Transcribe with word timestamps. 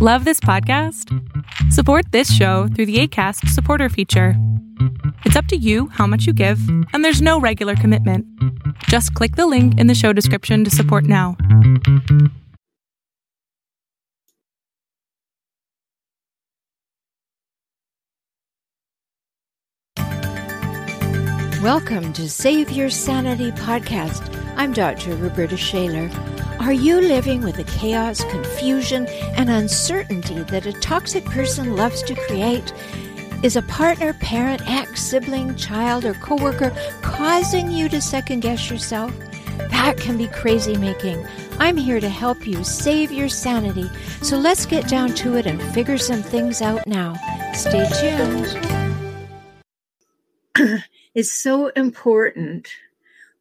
Love 0.00 0.24
this 0.24 0.38
podcast? 0.38 1.12
Support 1.72 2.12
this 2.12 2.32
show 2.32 2.68
through 2.68 2.86
the 2.86 3.00
ACAST 3.00 3.48
supporter 3.48 3.88
feature. 3.88 4.34
It's 5.24 5.34
up 5.34 5.46
to 5.46 5.56
you 5.56 5.88
how 5.88 6.06
much 6.06 6.24
you 6.24 6.32
give, 6.32 6.60
and 6.92 7.04
there's 7.04 7.20
no 7.20 7.40
regular 7.40 7.74
commitment. 7.74 8.24
Just 8.84 9.12
click 9.14 9.34
the 9.34 9.48
link 9.48 9.76
in 9.76 9.88
the 9.88 9.96
show 9.96 10.12
description 10.12 10.62
to 10.62 10.70
support 10.70 11.02
now. 11.02 11.36
Welcome 21.60 22.12
to 22.12 22.28
Save 22.28 22.70
Your 22.70 22.88
Sanity 22.88 23.50
podcast. 23.50 24.32
I'm 24.56 24.72
Dr. 24.72 25.16
Roberta 25.16 25.56
Shaler. 25.56 26.08
Are 26.60 26.72
you 26.72 27.00
living 27.00 27.42
with 27.42 27.54
the 27.54 27.64
chaos, 27.64 28.24
confusion, 28.24 29.06
and 29.36 29.48
uncertainty 29.48 30.42
that 30.42 30.66
a 30.66 30.72
toxic 30.72 31.24
person 31.24 31.76
loves 31.76 32.02
to 32.02 32.16
create? 32.16 32.72
Is 33.44 33.54
a 33.54 33.62
partner, 33.62 34.12
parent, 34.14 34.62
ex, 34.68 35.00
sibling, 35.00 35.54
child, 35.54 36.04
or 36.04 36.14
coworker 36.14 36.72
causing 37.00 37.70
you 37.70 37.88
to 37.90 38.00
second 38.00 38.40
guess 38.40 38.68
yourself? 38.68 39.16
That 39.70 39.98
can 39.98 40.18
be 40.18 40.26
crazy 40.26 40.76
making. 40.76 41.24
I'm 41.60 41.76
here 41.76 42.00
to 42.00 42.08
help 42.08 42.44
you 42.44 42.64
save 42.64 43.12
your 43.12 43.28
sanity. 43.28 43.88
So 44.22 44.36
let's 44.36 44.66
get 44.66 44.88
down 44.88 45.14
to 45.14 45.36
it 45.36 45.46
and 45.46 45.62
figure 45.72 45.98
some 45.98 46.22
things 46.22 46.60
out 46.60 46.86
now. 46.88 47.14
Stay 47.54 47.88
tuned. 48.00 48.46
it's 51.14 51.32
so 51.32 51.68
important 51.68 52.68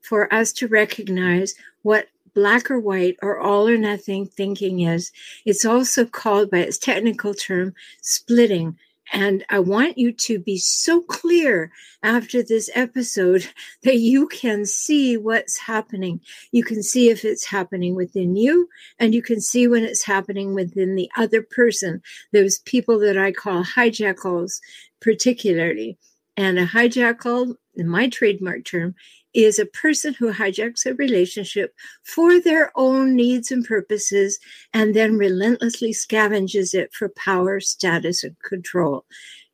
for 0.01 0.31
us 0.31 0.53
to 0.53 0.67
recognize 0.67 1.55
what 1.81 2.07
black 2.37 2.69
or 2.69 2.79
white 2.79 3.15
or 3.23 3.39
all 3.39 3.67
or 3.67 3.77
nothing 3.79 4.27
thinking 4.27 4.81
is. 4.81 5.11
It's 5.43 5.65
also 5.65 6.05
called 6.05 6.51
by 6.51 6.59
its 6.59 6.77
technical 6.77 7.33
term 7.33 7.73
splitting. 8.03 8.77
And 9.11 9.43
I 9.49 9.57
want 9.57 9.97
you 9.97 10.11
to 10.11 10.37
be 10.37 10.59
so 10.59 11.01
clear 11.01 11.71
after 12.03 12.43
this 12.43 12.69
episode 12.75 13.49
that 13.83 13.97
you 13.97 14.27
can 14.27 14.67
see 14.67 15.17
what's 15.17 15.57
happening. 15.57 16.21
You 16.51 16.63
can 16.63 16.83
see 16.83 17.09
if 17.09 17.25
it's 17.25 17.45
happening 17.45 17.95
within 17.95 18.35
you, 18.35 18.69
and 18.99 19.15
you 19.15 19.23
can 19.23 19.41
see 19.41 19.67
when 19.67 19.83
it's 19.83 20.03
happening 20.03 20.53
within 20.53 20.95
the 20.95 21.09
other 21.17 21.41
person. 21.41 22.03
Those 22.33 22.59
people 22.59 22.99
that 22.99 23.17
I 23.17 23.31
call 23.31 23.63
hijackals, 23.63 24.59
particularly. 25.01 25.97
And 26.37 26.59
a 26.59 26.67
hijackal, 26.67 27.55
in 27.75 27.89
my 27.89 28.09
trademark 28.09 28.63
term, 28.63 28.95
is 29.33 29.59
a 29.59 29.65
person 29.65 30.13
who 30.13 30.31
hijacks 30.31 30.85
a 30.85 30.93
relationship 30.93 31.75
for 32.03 32.39
their 32.39 32.71
own 32.75 33.15
needs 33.15 33.51
and 33.51 33.65
purposes 33.65 34.39
and 34.73 34.95
then 34.95 35.17
relentlessly 35.17 35.93
scavenges 35.93 36.73
it 36.73 36.93
for 36.93 37.09
power, 37.09 37.59
status, 37.59 38.23
and 38.23 38.35
control. 38.39 39.05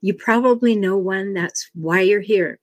You 0.01 0.13
probably 0.13 0.75
know 0.75 0.97
one, 0.97 1.33
that's 1.33 1.69
why 1.73 2.01
you're 2.01 2.21
here. 2.21 2.59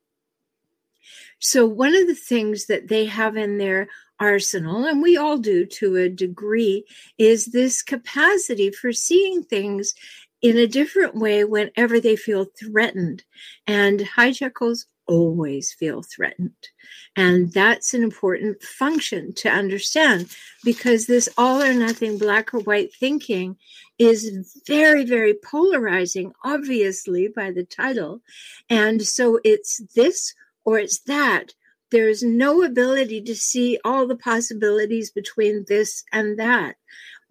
So, 1.38 1.66
one 1.66 1.96
of 1.96 2.06
the 2.06 2.14
things 2.14 2.66
that 2.66 2.88
they 2.88 3.06
have 3.06 3.36
in 3.36 3.56
their 3.56 3.88
arsenal, 4.18 4.84
and 4.84 5.02
we 5.02 5.16
all 5.16 5.38
do 5.38 5.64
to 5.64 5.96
a 5.96 6.08
degree, 6.08 6.84
is 7.16 7.46
this 7.46 7.82
capacity 7.82 8.70
for 8.70 8.92
seeing 8.92 9.42
things 9.42 9.94
in 10.42 10.56
a 10.56 10.66
different 10.66 11.14
way 11.14 11.44
whenever 11.44 12.00
they 12.00 12.16
feel 12.16 12.46
threatened. 12.58 13.24
And 13.66 14.00
hijackals 14.00 14.86
always 15.06 15.72
feel 15.72 16.02
threatened. 16.02 16.68
And 17.16 17.52
that's 17.52 17.94
an 17.94 18.02
important 18.02 18.62
function 18.62 19.34
to 19.34 19.48
understand 19.48 20.28
because 20.64 21.06
this 21.06 21.28
all 21.36 21.62
or 21.62 21.74
nothing 21.74 22.16
black 22.16 22.54
or 22.54 22.60
white 22.60 22.94
thinking 22.94 23.56
is 23.98 24.62
very, 24.66 25.04
very 25.04 25.34
polarizing, 25.34 26.32
obviously, 26.44 27.28
by 27.28 27.50
the 27.50 27.64
title. 27.64 28.22
And 28.70 29.02
so 29.02 29.40
it's 29.44 29.82
this 29.94 30.34
or 30.64 30.78
it's 30.78 31.00
that. 31.00 31.54
There's 31.90 32.22
no 32.22 32.62
ability 32.62 33.22
to 33.22 33.34
see 33.34 33.78
all 33.84 34.06
the 34.06 34.16
possibilities 34.16 35.10
between 35.10 35.64
this 35.66 36.04
and 36.12 36.38
that. 36.38 36.76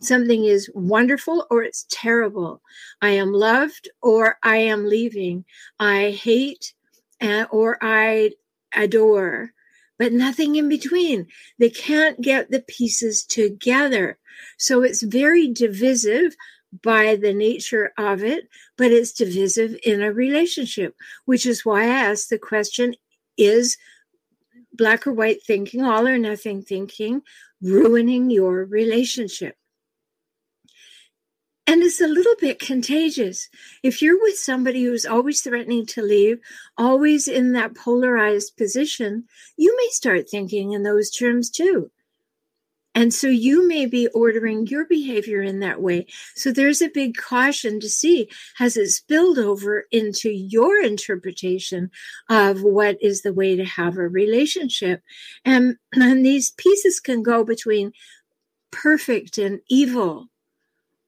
Something 0.02 0.46
is 0.46 0.72
wonderful 0.74 1.46
or 1.52 1.64
it's 1.64 1.86
terrible. 1.90 2.62
I 3.02 3.10
am 3.10 3.34
loved 3.34 3.90
or 4.02 4.38
I 4.44 4.58
am 4.58 4.86
leaving. 4.86 5.46
I 5.80 6.12
hate 6.12 6.74
or 7.52 7.78
I 7.82 8.32
adore, 8.74 9.52
but 9.98 10.14
nothing 10.14 10.56
in 10.56 10.70
between. 10.70 11.28
They 11.58 11.70
can't 11.70 12.22
get 12.22 12.50
the 12.50 12.62
pieces 12.62 13.24
together. 13.24 14.18
So 14.58 14.84
it's 14.84 15.04
very 15.04 15.52
divisive 15.52 16.36
by 16.82 17.18
the 17.18 17.34
nature 17.34 17.92
of 17.98 18.24
it, 18.24 18.48
but 18.78 18.92
it's 18.92 19.12
divisive 19.12 19.76
in 19.84 20.02
a 20.02 20.14
relationship, 20.14 20.96
which 21.26 21.46
is 21.46 21.66
why 21.66 21.84
I 21.84 21.88
asked 21.88 22.30
the 22.30 22.40
question 22.40 22.96
is 23.38 23.78
black 24.72 25.06
or 25.08 25.12
white 25.12 25.44
thinking, 25.44 25.84
all 25.84 26.08
or 26.08 26.18
nothing 26.18 26.62
thinking, 26.62 27.22
ruining 27.62 28.30
your 28.30 28.64
relationship? 28.64 29.58
And 31.70 31.84
it's 31.84 32.02
a 32.02 32.08
little 32.08 32.34
bit 32.42 32.58
contagious. 32.58 33.48
If 33.84 34.02
you're 34.02 34.20
with 34.20 34.40
somebody 34.40 34.86
who's 34.86 35.06
always 35.06 35.42
threatening 35.42 35.86
to 35.86 36.02
leave, 36.02 36.40
always 36.80 37.28
in 37.28 37.54
that 37.54 37.76
polarized 37.76 38.58
position, 38.58 39.26
you 39.56 39.78
may 39.78 39.90
start 39.92 40.28
thinking 40.28 40.72
in 40.72 40.82
those 40.82 41.12
terms 41.12 41.52
too. 41.52 41.92
And 42.96 43.14
so 43.14 43.28
you 43.28 43.68
may 43.68 43.86
be 43.86 44.08
ordering 44.16 44.66
your 44.66 44.86
behavior 44.86 45.44
in 45.44 45.60
that 45.60 45.80
way. 45.80 46.08
So 46.36 46.52
there's 46.52 46.82
a 46.82 46.90
big 46.90 47.16
caution 47.16 47.80
to 47.82 47.88
see 47.88 48.32
has 48.56 48.76
it 48.76 48.90
spilled 48.90 49.38
over 49.38 49.86
into 49.92 50.32
your 50.32 50.84
interpretation 50.84 51.92
of 52.32 52.64
what 52.64 52.98
is 53.00 53.22
the 53.22 53.32
way 53.32 53.56
to 53.56 53.64
have 53.64 53.96
a 53.96 54.08
relationship. 54.08 55.04
And, 55.46 55.78
and 55.94 56.26
these 56.26 56.50
pieces 56.50 57.00
can 57.00 57.22
go 57.22 57.44
between 57.44 57.92
perfect 58.72 59.38
and 59.38 59.60
evil 59.70 60.30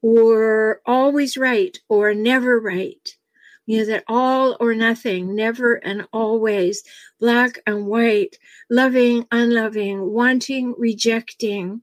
or 0.02 0.82
always 0.86 1.38
right 1.38 1.78
or 1.90 2.14
never 2.14 2.60
right. 2.60 3.18
You 3.66 3.80
know, 3.80 3.86
that 3.86 4.04
all 4.08 4.58
or 4.60 4.74
nothing, 4.74 5.36
never 5.36 5.76
and 5.76 6.08
always, 6.12 6.84
black 7.20 7.62
and 7.68 7.86
white, 7.88 8.38
loving, 8.70 9.28
unloving, 9.32 10.02
wanting, 10.12 10.74
rejecting. 10.78 11.82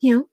You 0.00 0.16
know, 0.16 0.28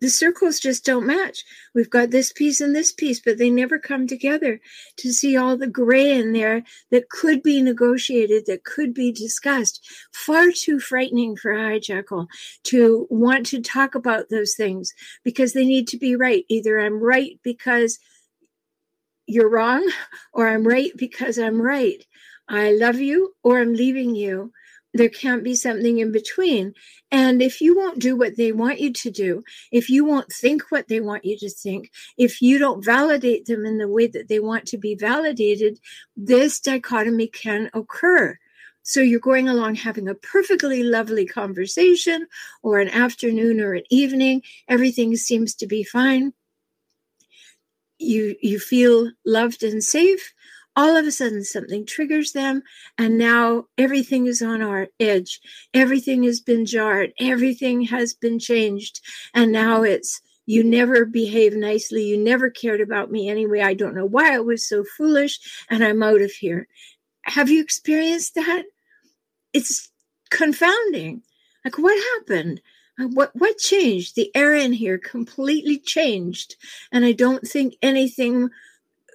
the 0.00 0.08
circles 0.08 0.60
just 0.60 0.84
don't 0.84 1.06
match. 1.06 1.44
We've 1.74 1.88
got 1.88 2.10
this 2.10 2.32
piece 2.32 2.60
and 2.60 2.74
this 2.74 2.92
piece, 2.92 3.20
but 3.20 3.38
they 3.38 3.50
never 3.50 3.78
come 3.78 4.06
together 4.06 4.60
to 4.98 5.12
see 5.12 5.36
all 5.36 5.56
the 5.56 5.66
gray 5.66 6.10
in 6.10 6.32
there 6.32 6.62
that 6.90 7.08
could 7.08 7.42
be 7.42 7.62
negotiated, 7.62 8.46
that 8.46 8.64
could 8.64 8.92
be 8.92 9.12
discussed. 9.12 9.86
Far 10.12 10.50
too 10.50 10.78
frightening 10.78 11.36
for 11.36 11.54
hijackal 11.54 12.26
to 12.64 13.06
want 13.08 13.46
to 13.46 13.62
talk 13.62 13.94
about 13.94 14.28
those 14.28 14.54
things 14.54 14.92
because 15.22 15.52
they 15.52 15.64
need 15.64 15.88
to 15.88 15.96
be 15.96 16.16
right. 16.16 16.44
Either 16.48 16.78
I'm 16.78 17.02
right 17.02 17.38
because 17.42 17.98
you're 19.26 19.48
wrong, 19.48 19.90
or 20.32 20.48
I'm 20.48 20.66
right 20.66 20.92
because 20.96 21.38
I'm 21.38 21.62
right. 21.62 22.04
I 22.46 22.72
love 22.72 22.96
you, 22.96 23.34
or 23.42 23.58
I'm 23.58 23.72
leaving 23.72 24.14
you 24.14 24.52
there 24.94 25.08
can't 25.08 25.42
be 25.42 25.56
something 25.56 25.98
in 25.98 26.12
between. 26.12 26.72
And 27.10 27.42
if 27.42 27.60
you 27.60 27.76
won't 27.76 27.98
do 27.98 28.16
what 28.16 28.36
they 28.36 28.52
want 28.52 28.80
you 28.80 28.92
to 28.92 29.10
do, 29.10 29.44
if 29.72 29.90
you 29.90 30.04
won't 30.04 30.32
think 30.32 30.70
what 30.70 30.88
they 30.88 31.00
want 31.00 31.24
you 31.24 31.36
to 31.38 31.50
think, 31.50 31.90
if 32.16 32.40
you 32.40 32.58
don't 32.58 32.84
validate 32.84 33.46
them 33.46 33.66
in 33.66 33.78
the 33.78 33.88
way 33.88 34.06
that 34.06 34.28
they 34.28 34.38
want 34.38 34.66
to 34.66 34.78
be 34.78 34.94
validated, 34.94 35.80
this 36.16 36.60
dichotomy 36.60 37.26
can 37.26 37.70
occur. 37.74 38.38
So 38.84 39.00
you're 39.00 39.18
going 39.18 39.48
along 39.48 39.76
having 39.76 40.08
a 40.08 40.14
perfectly 40.14 40.84
lovely 40.84 41.26
conversation 41.26 42.26
or 42.62 42.78
an 42.78 42.88
afternoon 42.88 43.60
or 43.60 43.74
an 43.74 43.84
evening, 43.90 44.42
everything 44.68 45.16
seems 45.16 45.54
to 45.56 45.66
be 45.66 45.82
fine. 45.82 46.32
You 47.98 48.36
you 48.42 48.60
feel 48.60 49.10
loved 49.24 49.62
and 49.62 49.82
safe 49.82 50.34
all 50.76 50.96
of 50.96 51.06
a 51.06 51.12
sudden 51.12 51.44
something 51.44 51.86
triggers 51.86 52.32
them 52.32 52.62
and 52.98 53.16
now 53.16 53.66
everything 53.78 54.26
is 54.26 54.42
on 54.42 54.62
our 54.62 54.88
edge. 54.98 55.40
Everything 55.72 56.24
has 56.24 56.40
been 56.40 56.66
jarred. 56.66 57.12
Everything 57.20 57.82
has 57.82 58.14
been 58.14 58.38
changed. 58.38 59.00
And 59.34 59.52
now 59.52 59.82
it's 59.82 60.20
you 60.46 60.62
never 60.62 61.04
behaved 61.04 61.56
nicely. 61.56 62.04
You 62.04 62.18
never 62.18 62.50
cared 62.50 62.80
about 62.80 63.10
me 63.10 63.28
anyway. 63.28 63.60
I 63.60 63.74
don't 63.74 63.94
know 63.94 64.04
why 64.04 64.34
i 64.34 64.40
was 64.40 64.66
so 64.66 64.84
foolish 64.96 65.38
and 65.70 65.84
i'm 65.84 66.02
out 66.02 66.20
of 66.20 66.32
here. 66.32 66.66
Have 67.22 67.48
you 67.48 67.62
experienced 67.62 68.34
that? 68.34 68.64
It's 69.52 69.90
confounding. 70.30 71.22
Like 71.64 71.78
what 71.78 71.96
happened? 72.18 72.60
Uh, 73.00 73.08
what 73.08 73.30
what 73.34 73.58
changed? 73.58 74.16
The 74.16 74.30
air 74.34 74.54
in 74.54 74.72
here 74.72 74.98
completely 74.98 75.78
changed 75.78 76.56
and 76.92 77.04
i 77.04 77.12
don't 77.12 77.46
think 77.46 77.74
anything 77.82 78.50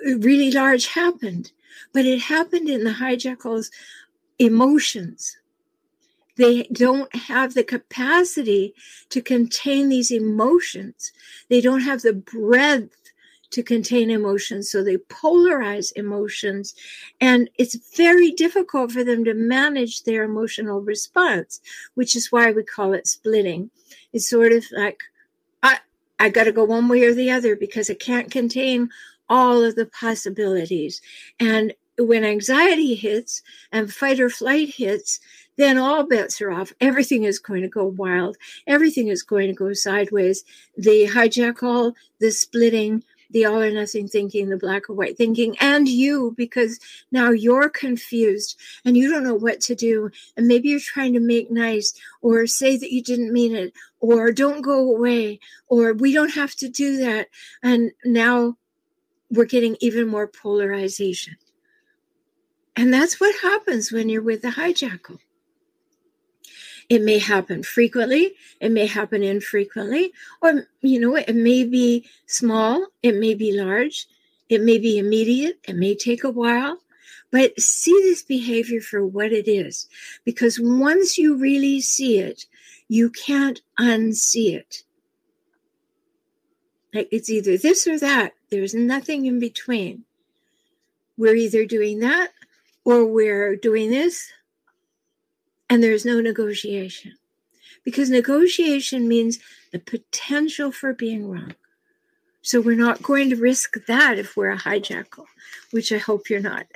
really 0.05 0.51
large 0.51 0.87
happened, 0.87 1.51
but 1.93 2.05
it 2.05 2.21
happened 2.21 2.69
in 2.69 2.83
the 2.83 2.93
hijackals' 2.93 3.71
emotions. 4.37 5.37
They 6.37 6.63
don't 6.71 7.13
have 7.13 7.53
the 7.53 7.65
capacity 7.65 8.73
to 9.09 9.21
contain 9.21 9.89
these 9.89 10.09
emotions. 10.11 11.11
They 11.49 11.59
don't 11.59 11.81
have 11.81 12.01
the 12.01 12.13
breadth 12.13 12.95
to 13.51 13.63
contain 13.63 14.09
emotions. 14.09 14.71
So 14.71 14.83
they 14.83 14.97
polarize 14.97 15.91
emotions. 15.95 16.75
And 17.19 17.49
it's 17.57 17.75
very 17.97 18.31
difficult 18.31 18.91
for 18.91 19.03
them 19.03 19.25
to 19.25 19.33
manage 19.33 20.03
their 20.03 20.23
emotional 20.23 20.81
response, 20.81 21.59
which 21.95 22.15
is 22.15 22.31
why 22.31 22.51
we 22.51 22.63
call 22.63 22.93
it 22.93 23.07
splitting. 23.07 23.69
It's 24.13 24.29
sort 24.29 24.53
of 24.53 24.65
like, 24.71 25.03
I, 25.61 25.79
I 26.19 26.29
got 26.29 26.45
to 26.45 26.51
go 26.51 26.63
one 26.63 26.87
way 26.87 27.03
or 27.03 27.13
the 27.13 27.31
other 27.31 27.55
because 27.55 27.89
I 27.89 27.95
can't 27.95 28.31
contain 28.31 28.89
all 29.29 29.63
of 29.63 29.75
the 29.75 29.85
possibilities. 29.85 31.01
And 31.39 31.73
when 31.97 32.23
anxiety 32.23 32.95
hits 32.95 33.41
and 33.71 33.93
fight 33.93 34.19
or 34.19 34.29
flight 34.29 34.69
hits, 34.69 35.19
then 35.57 35.77
all 35.77 36.07
bets 36.07 36.41
are 36.41 36.51
off. 36.51 36.73
Everything 36.79 37.23
is 37.23 37.37
going 37.39 37.61
to 37.61 37.67
go 37.67 37.83
wild. 37.83 38.37
Everything 38.65 39.09
is 39.09 39.23
going 39.23 39.47
to 39.47 39.53
go 39.53 39.73
sideways. 39.73 40.43
The 40.77 41.07
hijackal, 41.07 41.93
the 42.19 42.31
splitting, 42.31 43.03
the 43.31 43.45
all 43.45 43.61
or 43.61 43.71
nothing 43.71 44.07
thinking, 44.07 44.49
the 44.49 44.57
black 44.57 44.89
or 44.89 44.93
white 44.93 45.17
thinking, 45.17 45.55
and 45.59 45.87
you, 45.87 46.33
because 46.35 46.79
now 47.11 47.29
you're 47.29 47.69
confused 47.69 48.57
and 48.85 48.97
you 48.97 49.11
don't 49.11 49.23
know 49.23 49.35
what 49.35 49.61
to 49.61 49.75
do. 49.75 50.09
And 50.35 50.47
maybe 50.47 50.69
you're 50.69 50.79
trying 50.79 51.13
to 51.13 51.19
make 51.19 51.51
nice 51.51 51.93
or 52.21 52.47
say 52.47 52.77
that 52.77 52.91
you 52.91 53.03
didn't 53.03 53.33
mean 53.33 53.55
it 53.55 53.73
or 53.99 54.31
don't 54.31 54.61
go 54.61 54.79
away 54.79 55.39
or 55.67 55.93
we 55.93 56.13
don't 56.13 56.33
have 56.33 56.55
to 56.55 56.69
do 56.69 56.97
that. 56.97 57.27
And 57.61 57.91
now 58.03 58.57
we're 59.29 59.45
getting 59.45 59.77
even 59.79 60.07
more 60.07 60.27
polarization. 60.27 61.35
And 62.75 62.93
that's 62.93 63.19
what 63.19 63.35
happens 63.41 63.91
when 63.91 64.09
you're 64.09 64.21
with 64.21 64.41
the 64.41 64.49
hijackal. 64.49 65.19
It 66.87 67.03
may 67.03 67.19
happen 67.19 67.61
frequently, 67.61 68.33
it 68.59 68.71
may 68.71 68.87
happen 68.87 69.21
infrequently, 69.21 70.11
or, 70.41 70.67
you 70.81 70.99
know, 70.99 71.15
it 71.15 71.35
may 71.35 71.63
be 71.63 72.09
small, 72.25 72.87
it 73.03 73.15
may 73.15 73.35
be 73.35 73.55
large, 73.55 74.07
it 74.49 74.61
may 74.61 74.79
be 74.79 74.97
immediate, 74.97 75.59
it 75.67 75.75
may 75.75 75.93
take 75.93 76.23
a 76.23 76.31
while. 76.31 76.79
But 77.31 77.59
see 77.59 77.91
this 77.91 78.23
behavior 78.23 78.81
for 78.81 79.05
what 79.05 79.31
it 79.31 79.47
is, 79.47 79.87
because 80.25 80.59
once 80.59 81.15
you 81.15 81.37
really 81.37 81.79
see 81.79 82.17
it, 82.17 82.47
you 82.87 83.11
can't 83.11 83.61
unsee 83.79 84.55
it. 84.55 84.83
Like 86.93 87.09
it's 87.11 87.29
either 87.29 87.57
this 87.57 87.87
or 87.87 87.99
that, 87.99 88.33
there's 88.49 88.73
nothing 88.73 89.25
in 89.25 89.39
between. 89.39 90.05
We're 91.17 91.35
either 91.35 91.65
doing 91.65 91.99
that 91.99 92.31
or 92.83 93.05
we're 93.05 93.55
doing 93.55 93.89
this 93.89 94.31
and 95.69 95.83
there's 95.83 96.05
no 96.05 96.19
negotiation. 96.19 97.13
Because 97.85 98.09
negotiation 98.09 99.07
means 99.07 99.39
the 99.71 99.79
potential 99.79 100.71
for 100.71 100.93
being 100.93 101.29
wrong. 101.29 101.55
So 102.41 102.61
we're 102.61 102.75
not 102.75 103.03
going 103.03 103.29
to 103.29 103.35
risk 103.35 103.85
that 103.85 104.17
if 104.17 104.35
we're 104.35 104.51
a 104.51 104.57
hijackal, 104.57 105.25
which 105.71 105.91
I 105.91 105.97
hope 105.97 106.29
you're 106.29 106.39
not. 106.39 106.65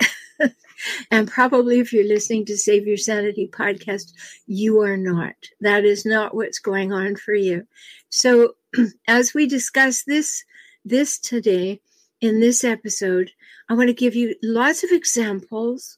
and 1.10 1.28
probably 1.28 1.80
if 1.80 1.92
you're 1.92 2.06
listening 2.06 2.44
to 2.46 2.56
Save 2.56 2.86
Your 2.86 2.96
Sanity 2.96 3.48
podcast, 3.52 4.12
you 4.46 4.80
are 4.80 4.96
not. 4.96 5.34
That 5.60 5.84
is 5.84 6.04
not 6.04 6.34
what's 6.34 6.58
going 6.58 6.92
on 6.92 7.16
for 7.16 7.34
you. 7.34 7.66
So 8.10 8.54
as 9.08 9.34
we 9.34 9.46
discuss 9.46 10.04
this 10.04 10.44
this 10.84 11.18
today 11.18 11.80
in 12.20 12.40
this 12.40 12.64
episode, 12.64 13.30
I 13.68 13.74
want 13.74 13.88
to 13.88 13.94
give 13.94 14.14
you 14.14 14.34
lots 14.42 14.84
of 14.84 14.90
examples 14.90 15.96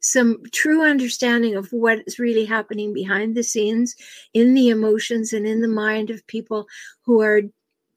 some 0.00 0.42
true 0.52 0.84
understanding 0.84 1.56
of 1.56 1.72
what 1.72 2.00
is 2.06 2.18
really 2.18 2.44
happening 2.44 2.94
behind 2.94 3.34
the 3.34 3.42
scenes 3.42 3.96
in 4.32 4.54
the 4.54 4.68
emotions 4.68 5.32
and 5.32 5.46
in 5.46 5.60
the 5.60 5.68
mind 5.68 6.10
of 6.10 6.26
people 6.26 6.66
who 7.02 7.20
are 7.20 7.42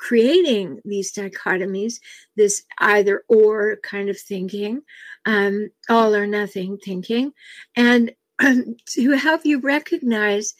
creating 0.01 0.81
these 0.83 1.13
dichotomies, 1.13 2.00
this 2.36 2.63
either 2.80 3.24
or 3.27 3.77
kind 3.83 4.09
of 4.09 4.19
thinking, 4.19 4.81
um, 5.25 5.69
all 5.89 6.15
or 6.15 6.25
nothing 6.25 6.77
thinking, 6.77 7.31
and 7.75 8.12
um, 8.39 8.75
to 8.88 9.12
help 9.12 9.45
you 9.45 9.59
recognize 9.59 10.56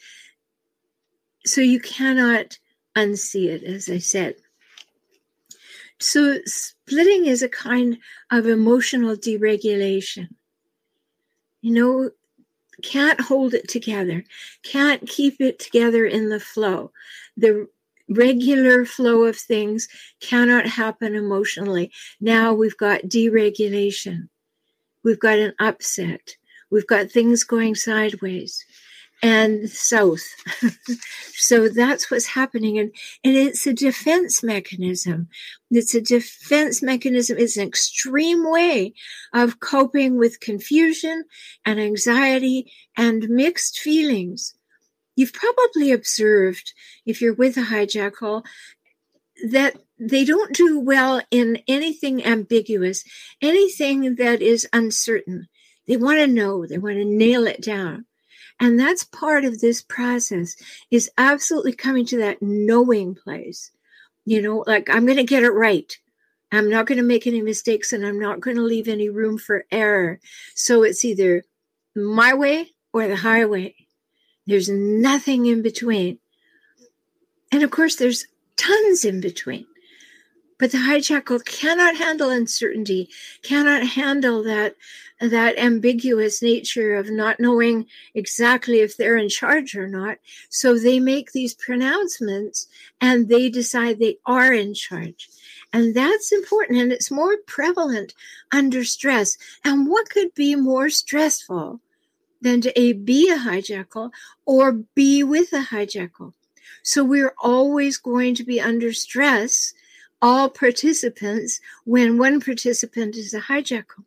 so 1.44 1.60
you 1.60 1.80
cannot 1.80 2.56
unsee 2.96 3.48
it, 3.48 3.64
as 3.64 3.88
I 3.88 3.98
said. 3.98 4.36
So, 5.98 6.38
splitting 6.46 7.26
is 7.26 7.42
a 7.42 7.48
kind 7.48 7.98
of 8.30 8.46
emotional 8.46 9.16
deregulation 9.16 10.28
you 11.62 11.72
know, 11.72 12.10
can't 12.82 13.20
hold 13.20 13.54
it 13.54 13.68
together, 13.68 14.24
can't 14.64 15.08
keep 15.08 15.40
it 15.40 15.58
together 15.60 16.04
in 16.04 16.28
the 16.28 16.40
flow. 16.40 16.90
The 17.36 17.68
regular 18.14 18.84
flow 18.84 19.24
of 19.24 19.36
things 19.36 19.88
cannot 20.20 20.66
happen 20.66 21.14
emotionally. 21.14 21.90
Now 22.20 22.52
we've 22.52 22.76
got 22.76 23.02
deregulation, 23.02 24.28
we've 25.04 25.20
got 25.20 25.38
an 25.38 25.54
upset, 25.58 26.36
we've 26.70 26.86
got 26.86 27.10
things 27.10 27.44
going 27.44 27.74
sideways 27.74 28.64
and 29.22 29.70
south. 29.70 30.24
so 31.34 31.68
that's 31.68 32.10
what's 32.10 32.26
happening. 32.26 32.78
And, 32.78 32.92
and 33.22 33.36
it's 33.36 33.66
a 33.66 33.72
defense 33.72 34.42
mechanism. 34.42 35.28
It's 35.70 35.94
a 35.94 36.00
defense 36.00 36.82
mechanism. 36.82 37.38
It's 37.38 37.56
an 37.56 37.66
extreme 37.66 38.50
way 38.50 38.94
of 39.32 39.60
coping 39.60 40.18
with 40.18 40.40
confusion 40.40 41.24
and 41.64 41.80
anxiety 41.80 42.72
and 42.96 43.28
mixed 43.28 43.78
feelings. 43.78 44.54
You've 45.16 45.32
probably 45.32 45.92
observed, 45.92 46.72
if 47.04 47.20
you're 47.20 47.34
with 47.34 47.56
a 47.56 47.62
hijackal, 47.62 48.44
that 49.48 49.76
they 49.98 50.24
don't 50.24 50.54
do 50.54 50.78
well 50.80 51.20
in 51.30 51.62
anything 51.68 52.24
ambiguous, 52.24 53.04
anything 53.40 54.16
that 54.16 54.42
is 54.42 54.68
uncertain. 54.72 55.48
They 55.86 55.96
want 55.96 56.18
to 56.18 56.26
know, 56.26 56.66
they 56.66 56.78
want 56.78 56.96
to 56.96 57.04
nail 57.04 57.46
it 57.46 57.62
down. 57.62 58.06
And 58.60 58.78
that's 58.78 59.04
part 59.04 59.44
of 59.44 59.60
this 59.60 59.82
process 59.82 60.54
is 60.90 61.10
absolutely 61.18 61.72
coming 61.72 62.06
to 62.06 62.18
that 62.18 62.40
knowing 62.40 63.14
place. 63.14 63.70
You 64.24 64.40
know, 64.40 64.64
like 64.66 64.88
I'm 64.88 65.04
going 65.04 65.16
to 65.16 65.24
get 65.24 65.42
it 65.42 65.50
right. 65.50 65.92
I'm 66.52 66.68
not 66.68 66.86
going 66.86 66.98
to 66.98 67.04
make 67.04 67.26
any 67.26 67.42
mistakes 67.42 67.92
and 67.92 68.06
I'm 68.06 68.20
not 68.20 68.40
going 68.40 68.56
to 68.56 68.62
leave 68.62 68.86
any 68.86 69.08
room 69.08 69.38
for 69.38 69.64
error. 69.72 70.20
So 70.54 70.82
it's 70.82 71.04
either 71.04 71.44
my 71.96 72.34
way 72.34 72.70
or 72.92 73.08
the 73.08 73.16
highway. 73.16 73.74
There's 74.46 74.68
nothing 74.68 75.46
in 75.46 75.62
between. 75.62 76.18
And 77.50 77.62
of 77.62 77.70
course, 77.70 77.96
there's 77.96 78.26
tons 78.56 79.04
in 79.04 79.20
between. 79.20 79.66
But 80.58 80.70
the 80.72 80.78
hijackal 80.78 81.44
cannot 81.44 81.96
handle 81.96 82.30
uncertainty, 82.30 83.08
cannot 83.42 83.84
handle 83.84 84.42
that 84.44 84.76
that 85.20 85.56
ambiguous 85.56 86.42
nature 86.42 86.96
of 86.96 87.08
not 87.08 87.38
knowing 87.38 87.86
exactly 88.14 88.80
if 88.80 88.96
they're 88.96 89.16
in 89.16 89.28
charge 89.28 89.76
or 89.76 89.86
not. 89.86 90.18
So 90.50 90.76
they 90.76 90.98
make 90.98 91.30
these 91.30 91.54
pronouncements 91.54 92.66
and 93.00 93.28
they 93.28 93.48
decide 93.48 93.98
they 93.98 94.18
are 94.26 94.52
in 94.52 94.74
charge. 94.74 95.28
And 95.72 95.94
that's 95.94 96.32
important 96.32 96.80
and 96.80 96.92
it's 96.92 97.10
more 97.10 97.36
prevalent 97.46 98.14
under 98.52 98.84
stress. 98.84 99.38
And 99.64 99.88
what 99.88 100.10
could 100.10 100.34
be 100.34 100.56
more 100.56 100.90
stressful 100.90 101.80
than 102.42 102.60
to 102.60 102.78
A, 102.78 102.92
be 102.92 103.30
a 103.30 103.38
hijackal 103.38 104.10
or 104.44 104.72
be 104.72 105.22
with 105.22 105.52
a 105.52 105.62
hijackal? 105.62 106.34
So 106.82 107.04
we're 107.04 107.34
always 107.42 107.96
going 107.96 108.34
to 108.34 108.44
be 108.44 108.60
under 108.60 108.92
stress, 108.92 109.72
all 110.20 110.48
participants, 110.48 111.60
when 111.84 112.18
one 112.18 112.40
participant 112.40 113.16
is 113.16 113.32
a 113.32 113.40
hijackal. 113.40 114.04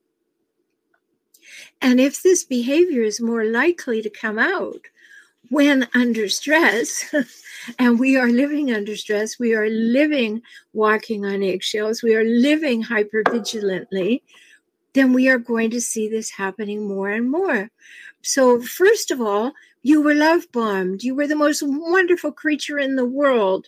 And 1.81 1.99
if 1.99 2.21
this 2.21 2.43
behavior 2.43 3.03
is 3.03 3.21
more 3.21 3.45
likely 3.45 4.01
to 4.01 4.09
come 4.09 4.39
out 4.39 4.87
when 5.49 5.87
under 5.93 6.27
stress, 6.27 7.13
and 7.79 7.99
we 7.99 8.17
are 8.17 8.29
living 8.29 8.73
under 8.73 8.95
stress, 8.95 9.39
we 9.39 9.53
are 9.53 9.69
living 9.69 10.41
walking 10.73 11.25
on 11.25 11.43
eggshells, 11.43 12.01
we 12.01 12.15
are 12.15 12.23
living 12.23 12.83
hypervigilantly, 12.83 14.21
then 14.95 15.11
we 15.11 15.27
are 15.29 15.37
going 15.37 15.69
to 15.71 15.81
see 15.81 16.07
this 16.07 16.31
happening 16.31 16.87
more 16.87 17.09
and 17.09 17.29
more. 17.29 17.69
So, 18.21 18.61
first 18.61 19.11
of 19.11 19.21
all, 19.21 19.51
you 19.83 20.01
were 20.01 20.15
love 20.15 20.51
bombed. 20.51 21.03
You 21.03 21.13
were 21.13 21.27
the 21.27 21.35
most 21.35 21.61
wonderful 21.61 22.31
creature 22.31 22.79
in 22.79 22.95
the 22.95 23.05
world. 23.05 23.67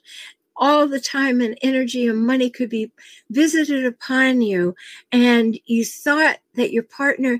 All 0.55 0.88
the 0.88 1.00
time 1.00 1.41
and 1.41 1.55
energy 1.62 2.07
and 2.07 2.25
money 2.25 2.50
could 2.50 2.69
be 2.69 2.91
visited 3.29 3.86
upon 3.86 4.41
you. 4.41 4.74
And 5.12 5.60
you 5.65 5.86
thought 5.86 6.39
that 6.55 6.72
your 6.72 6.84
partner 6.84 7.39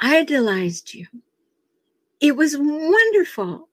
idolized 0.00 0.94
you. 0.94 1.06
It 2.20 2.36
was 2.36 2.56
wonderful. 2.56 3.68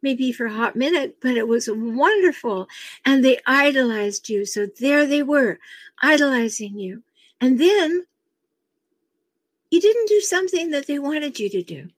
Maybe 0.00 0.32
for 0.32 0.46
a 0.46 0.54
hot 0.54 0.76
minute, 0.76 1.16
but 1.20 1.36
it 1.36 1.46
was 1.46 1.68
wonderful. 1.70 2.68
And 3.04 3.22
they 3.22 3.40
idolized 3.46 4.30
you. 4.30 4.46
So 4.46 4.68
there 4.78 5.04
they 5.04 5.22
were, 5.22 5.58
idolizing 6.00 6.78
you. 6.78 7.02
And 7.40 7.58
then 7.60 8.06
you 9.70 9.80
didn't 9.80 10.08
do 10.08 10.20
something 10.20 10.70
that 10.70 10.86
they 10.86 10.98
wanted 10.98 11.38
you 11.38 11.48
to 11.50 11.62
do. 11.62 11.88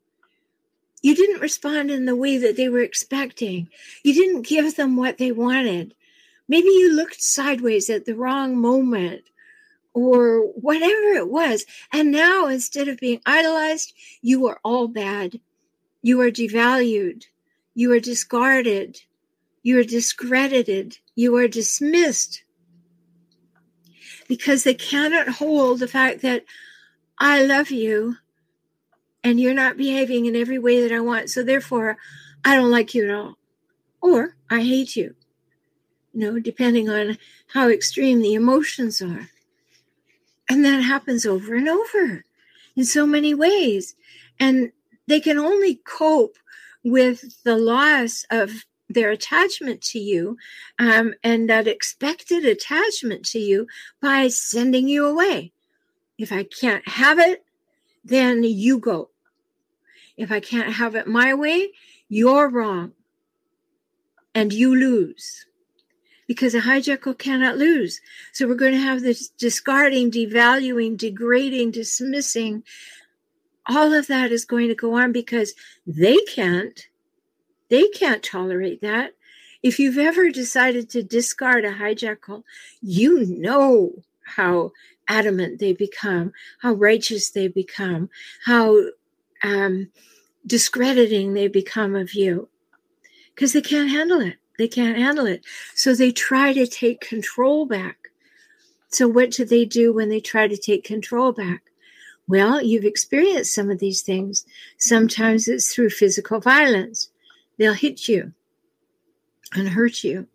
You 1.02 1.16
didn't 1.16 1.40
respond 1.40 1.90
in 1.90 2.04
the 2.04 2.14
way 2.14 2.38
that 2.38 2.56
they 2.56 2.68
were 2.68 2.82
expecting. 2.82 3.68
You 4.04 4.14
didn't 4.14 4.46
give 4.46 4.76
them 4.76 4.96
what 4.96 5.18
they 5.18 5.32
wanted. 5.32 5.94
Maybe 6.48 6.68
you 6.68 6.92
looked 6.92 7.20
sideways 7.20 7.90
at 7.90 8.04
the 8.04 8.14
wrong 8.14 8.60
moment 8.60 9.22
or 9.94 10.46
whatever 10.52 11.14
it 11.14 11.28
was. 11.28 11.64
And 11.92 12.12
now, 12.12 12.46
instead 12.46 12.88
of 12.88 12.98
being 12.98 13.20
idolized, 13.26 13.94
you 14.20 14.46
are 14.46 14.60
all 14.64 14.86
bad. 14.86 15.40
You 16.02 16.20
are 16.20 16.30
devalued. 16.30 17.24
You 17.74 17.92
are 17.92 18.00
discarded. 18.00 19.00
You 19.62 19.78
are 19.78 19.84
discredited. 19.84 20.98
You 21.14 21.36
are 21.36 21.48
dismissed 21.48 22.44
because 24.28 24.64
they 24.64 24.74
cannot 24.74 25.28
hold 25.28 25.80
the 25.80 25.88
fact 25.88 26.22
that 26.22 26.44
I 27.18 27.42
love 27.44 27.70
you 27.70 28.16
and 29.24 29.40
you're 29.40 29.54
not 29.54 29.76
behaving 29.76 30.26
in 30.26 30.36
every 30.36 30.58
way 30.58 30.80
that 30.80 30.92
I 30.92 31.00
want. 31.00 31.30
So 31.30 31.42
therefore, 31.42 31.96
I 32.44 32.56
don't 32.56 32.70
like 32.70 32.94
you 32.94 33.04
at 33.08 33.14
all. 33.14 33.36
Or 34.00 34.36
I 34.50 34.62
hate 34.62 34.96
you, 34.96 35.14
you 36.12 36.20
know, 36.20 36.40
depending 36.40 36.88
on 36.88 37.18
how 37.48 37.68
extreme 37.68 38.20
the 38.20 38.34
emotions 38.34 39.00
are. 39.00 39.28
And 40.48 40.64
that 40.64 40.80
happens 40.80 41.24
over 41.24 41.54
and 41.54 41.68
over 41.68 42.24
in 42.74 42.84
so 42.84 43.06
many 43.06 43.32
ways. 43.32 43.94
And 44.40 44.72
they 45.06 45.20
can 45.20 45.38
only 45.38 45.76
cope 45.86 46.36
with 46.84 47.42
the 47.44 47.56
loss 47.56 48.24
of 48.30 48.64
their 48.88 49.10
attachment 49.10 49.80
to 49.80 49.98
you 49.98 50.36
um, 50.78 51.14
and 51.22 51.48
that 51.48 51.68
expected 51.68 52.44
attachment 52.44 53.24
to 53.26 53.38
you 53.38 53.66
by 54.00 54.28
sending 54.28 54.88
you 54.88 55.06
away. 55.06 55.52
If 56.22 56.30
I 56.30 56.44
can't 56.44 56.86
have 56.86 57.18
it, 57.18 57.44
then 58.04 58.44
you 58.44 58.78
go. 58.78 59.10
If 60.16 60.30
I 60.30 60.38
can't 60.38 60.72
have 60.72 60.94
it 60.94 61.08
my 61.08 61.34
way, 61.34 61.72
you're 62.08 62.48
wrong 62.48 62.92
and 64.32 64.52
you 64.52 64.72
lose 64.72 65.46
because 66.28 66.54
a 66.54 66.60
hijackal 66.60 67.18
cannot 67.18 67.56
lose. 67.56 68.00
So 68.32 68.46
we're 68.46 68.54
going 68.54 68.74
to 68.74 68.78
have 68.78 69.00
this 69.00 69.30
discarding, 69.30 70.12
devaluing, 70.12 70.96
degrading, 70.96 71.72
dismissing. 71.72 72.62
All 73.66 73.92
of 73.92 74.06
that 74.06 74.30
is 74.30 74.44
going 74.44 74.68
to 74.68 74.76
go 74.76 74.94
on 74.94 75.10
because 75.10 75.54
they 75.84 76.18
can't. 76.18 76.86
They 77.68 77.88
can't 77.88 78.22
tolerate 78.22 78.80
that. 78.82 79.16
If 79.60 79.80
you've 79.80 79.98
ever 79.98 80.30
decided 80.30 80.88
to 80.90 81.02
discard 81.02 81.64
a 81.64 81.72
hijackal, 81.72 82.44
you 82.80 83.26
know 83.26 84.04
how 84.36 84.70
adamant 85.08 85.58
they 85.58 85.72
become, 85.72 86.32
how 86.60 86.72
righteous 86.72 87.30
they 87.30 87.48
become, 87.48 88.08
how 88.44 88.80
um, 89.42 89.90
discrediting 90.46 91.34
they 91.34 91.48
become 91.48 91.94
of 91.94 92.14
you 92.14 92.48
because 93.34 93.52
they 93.52 93.60
can't 93.62 93.90
handle 93.90 94.20
it. 94.20 94.36
They 94.58 94.68
can't 94.68 94.98
handle 94.98 95.26
it. 95.26 95.44
So 95.74 95.94
they 95.94 96.12
try 96.12 96.52
to 96.52 96.66
take 96.66 97.00
control 97.00 97.66
back. 97.66 98.08
So, 98.88 99.08
what 99.08 99.30
do 99.30 99.44
they 99.44 99.64
do 99.64 99.92
when 99.92 100.10
they 100.10 100.20
try 100.20 100.46
to 100.46 100.56
take 100.56 100.84
control 100.84 101.32
back? 101.32 101.62
Well, 102.28 102.62
you've 102.62 102.84
experienced 102.84 103.54
some 103.54 103.70
of 103.70 103.78
these 103.78 104.02
things. 104.02 104.44
Sometimes 104.78 105.48
it's 105.48 105.74
through 105.74 105.90
physical 105.90 106.40
violence, 106.40 107.08
they'll 107.58 107.72
hit 107.72 108.06
you 108.06 108.32
and 109.54 109.70
hurt 109.70 110.04
you. 110.04 110.28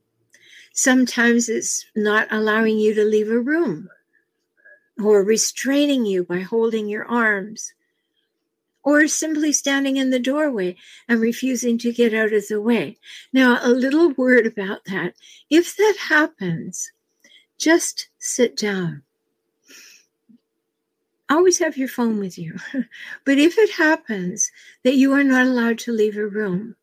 Sometimes 0.73 1.49
it's 1.49 1.85
not 1.95 2.27
allowing 2.31 2.77
you 2.77 2.93
to 2.95 3.03
leave 3.03 3.29
a 3.29 3.39
room 3.39 3.89
or 5.03 5.23
restraining 5.23 6.05
you 6.05 6.23
by 6.23 6.39
holding 6.39 6.87
your 6.87 7.05
arms 7.05 7.73
or 8.87 9.05
simply 9.05 9.51
standing 9.51 9.97
in 9.97 10.11
the 10.11 10.19
doorway 10.19 10.73
and 11.09 11.19
refusing 11.19 11.77
to 11.77 11.91
get 11.91 12.13
out 12.13 12.31
of 12.31 12.47
the 12.47 12.61
way. 12.61 12.97
Now, 13.33 13.59
a 13.61 13.69
little 13.69 14.11
word 14.13 14.47
about 14.47 14.85
that. 14.85 15.13
If 15.49 15.75
that 15.75 15.95
happens, 16.07 16.89
just 17.57 18.07
sit 18.17 18.55
down. 18.55 19.03
Always 21.29 21.59
have 21.59 21.75
your 21.75 21.89
phone 21.89 22.17
with 22.17 22.37
you. 22.37 22.55
but 23.25 23.37
if 23.37 23.57
it 23.57 23.71
happens 23.71 24.51
that 24.83 24.95
you 24.95 25.11
are 25.11 25.23
not 25.23 25.47
allowed 25.47 25.79
to 25.79 25.91
leave 25.91 26.15
a 26.15 26.25
room, 26.25 26.77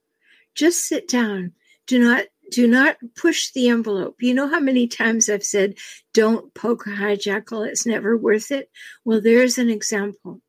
just 0.54 0.86
sit 0.86 1.08
down. 1.08 1.52
Do 1.86 1.98
not 1.98 2.26
do 2.50 2.66
not 2.66 2.96
push 3.16 3.50
the 3.52 3.68
envelope. 3.68 4.16
You 4.20 4.34
know 4.34 4.48
how 4.48 4.60
many 4.60 4.86
times 4.86 5.28
I've 5.28 5.44
said, 5.44 5.74
don't 6.12 6.52
poke 6.54 6.86
a 6.86 6.90
hijackal, 6.90 7.66
it's 7.66 7.86
never 7.86 8.16
worth 8.16 8.50
it? 8.50 8.70
Well, 9.04 9.20
there's 9.20 9.58
an 9.58 9.68
example. 9.68 10.40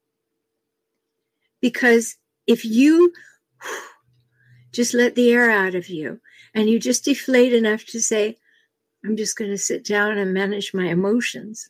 Because 1.62 2.16
if 2.48 2.66
you 2.66 3.12
just 4.72 4.94
let 4.94 5.16
the 5.16 5.32
air 5.32 5.50
out 5.50 5.75
of 5.75 5.88
you 5.88 6.20
and 6.54 6.70
you 6.70 6.80
just 6.80 7.06
deflate 7.06 7.54
enough 7.54 7.86
to 7.86 8.00
say, 8.00 8.38
I'm 9.04 9.18
just 9.18 9.38
going 9.38 9.52
to 9.52 9.58
sit 9.58 9.86
down 9.86 10.18
and 10.18 10.34
manage 10.34 10.74
my 10.74 10.88
emotions, 10.88 11.70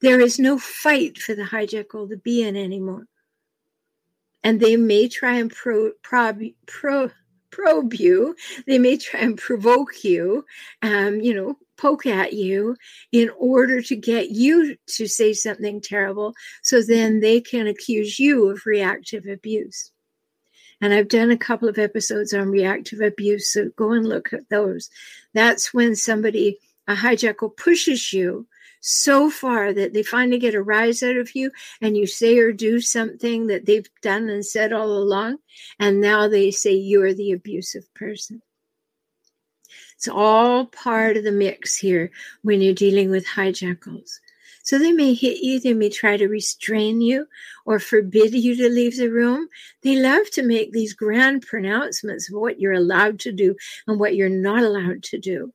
there 0.00 0.20
is 0.20 0.38
no 0.38 0.58
fight 0.58 1.18
for 1.18 1.34
the 1.34 1.44
hijackal 1.44 2.08
to 2.10 2.16
be 2.16 2.42
in 2.42 2.56
anymore. 2.56 3.06
And 4.42 4.60
they 4.60 4.76
may 4.76 5.08
try 5.08 5.36
and 5.36 5.50
pro, 5.50 5.92
prob, 6.02 6.40
pro, 6.66 7.10
probe 7.54 7.94
you. 7.94 8.34
They 8.66 8.78
may 8.78 8.96
try 8.96 9.20
and 9.20 9.38
provoke 9.38 10.02
you, 10.02 10.44
um, 10.82 11.20
you 11.20 11.34
know, 11.34 11.56
poke 11.76 12.06
at 12.06 12.32
you 12.32 12.76
in 13.12 13.30
order 13.38 13.80
to 13.82 13.96
get 13.96 14.30
you 14.30 14.76
to 14.86 15.06
say 15.06 15.32
something 15.32 15.80
terrible 15.80 16.34
so 16.62 16.82
then 16.82 17.20
they 17.20 17.40
can 17.40 17.66
accuse 17.66 18.18
you 18.18 18.48
of 18.50 18.66
reactive 18.66 19.26
abuse. 19.26 19.92
And 20.80 20.92
I've 20.92 21.08
done 21.08 21.30
a 21.30 21.38
couple 21.38 21.68
of 21.68 21.78
episodes 21.78 22.34
on 22.34 22.50
reactive 22.50 23.00
abuse, 23.00 23.52
so 23.52 23.70
go 23.76 23.92
and 23.92 24.06
look 24.06 24.32
at 24.32 24.48
those. 24.50 24.90
That's 25.32 25.72
when 25.72 25.94
somebody, 25.94 26.58
a 26.88 26.94
hijackal, 26.94 27.56
pushes 27.56 28.12
you 28.12 28.46
so 28.86 29.30
far 29.30 29.72
that 29.72 29.94
they 29.94 30.02
finally 30.02 30.38
get 30.38 30.54
a 30.54 30.62
rise 30.62 31.02
out 31.02 31.16
of 31.16 31.34
you 31.34 31.50
and 31.80 31.96
you 31.96 32.06
say 32.06 32.38
or 32.38 32.52
do 32.52 32.82
something 32.82 33.46
that 33.46 33.64
they've 33.64 33.88
done 34.02 34.28
and 34.28 34.44
said 34.44 34.74
all 34.74 34.98
along. 34.98 35.38
And 35.78 36.02
now 36.02 36.28
they 36.28 36.50
say 36.50 36.74
you're 36.74 37.14
the 37.14 37.32
abusive 37.32 37.92
person. 37.94 38.42
It's 39.96 40.06
all 40.06 40.66
part 40.66 41.16
of 41.16 41.24
the 41.24 41.32
mix 41.32 41.76
here 41.76 42.10
when 42.42 42.60
you're 42.60 42.74
dealing 42.74 43.10
with 43.10 43.26
hijackals. 43.26 44.10
So 44.64 44.78
they 44.78 44.92
may 44.92 45.14
hit 45.14 45.38
you, 45.38 45.60
they 45.60 45.72
may 45.72 45.88
try 45.88 46.18
to 46.18 46.28
restrain 46.28 47.00
you 47.00 47.26
or 47.64 47.78
forbid 47.78 48.34
you 48.34 48.54
to 48.54 48.68
leave 48.68 48.98
the 48.98 49.10
room. 49.10 49.48
They 49.82 49.96
love 49.96 50.30
to 50.32 50.42
make 50.42 50.72
these 50.72 50.92
grand 50.92 51.40
pronouncements 51.46 52.28
of 52.28 52.38
what 52.38 52.60
you're 52.60 52.72
allowed 52.74 53.18
to 53.20 53.32
do 53.32 53.56
and 53.86 53.98
what 53.98 54.14
you're 54.14 54.28
not 54.28 54.62
allowed 54.62 55.02
to 55.04 55.18
do 55.18 55.54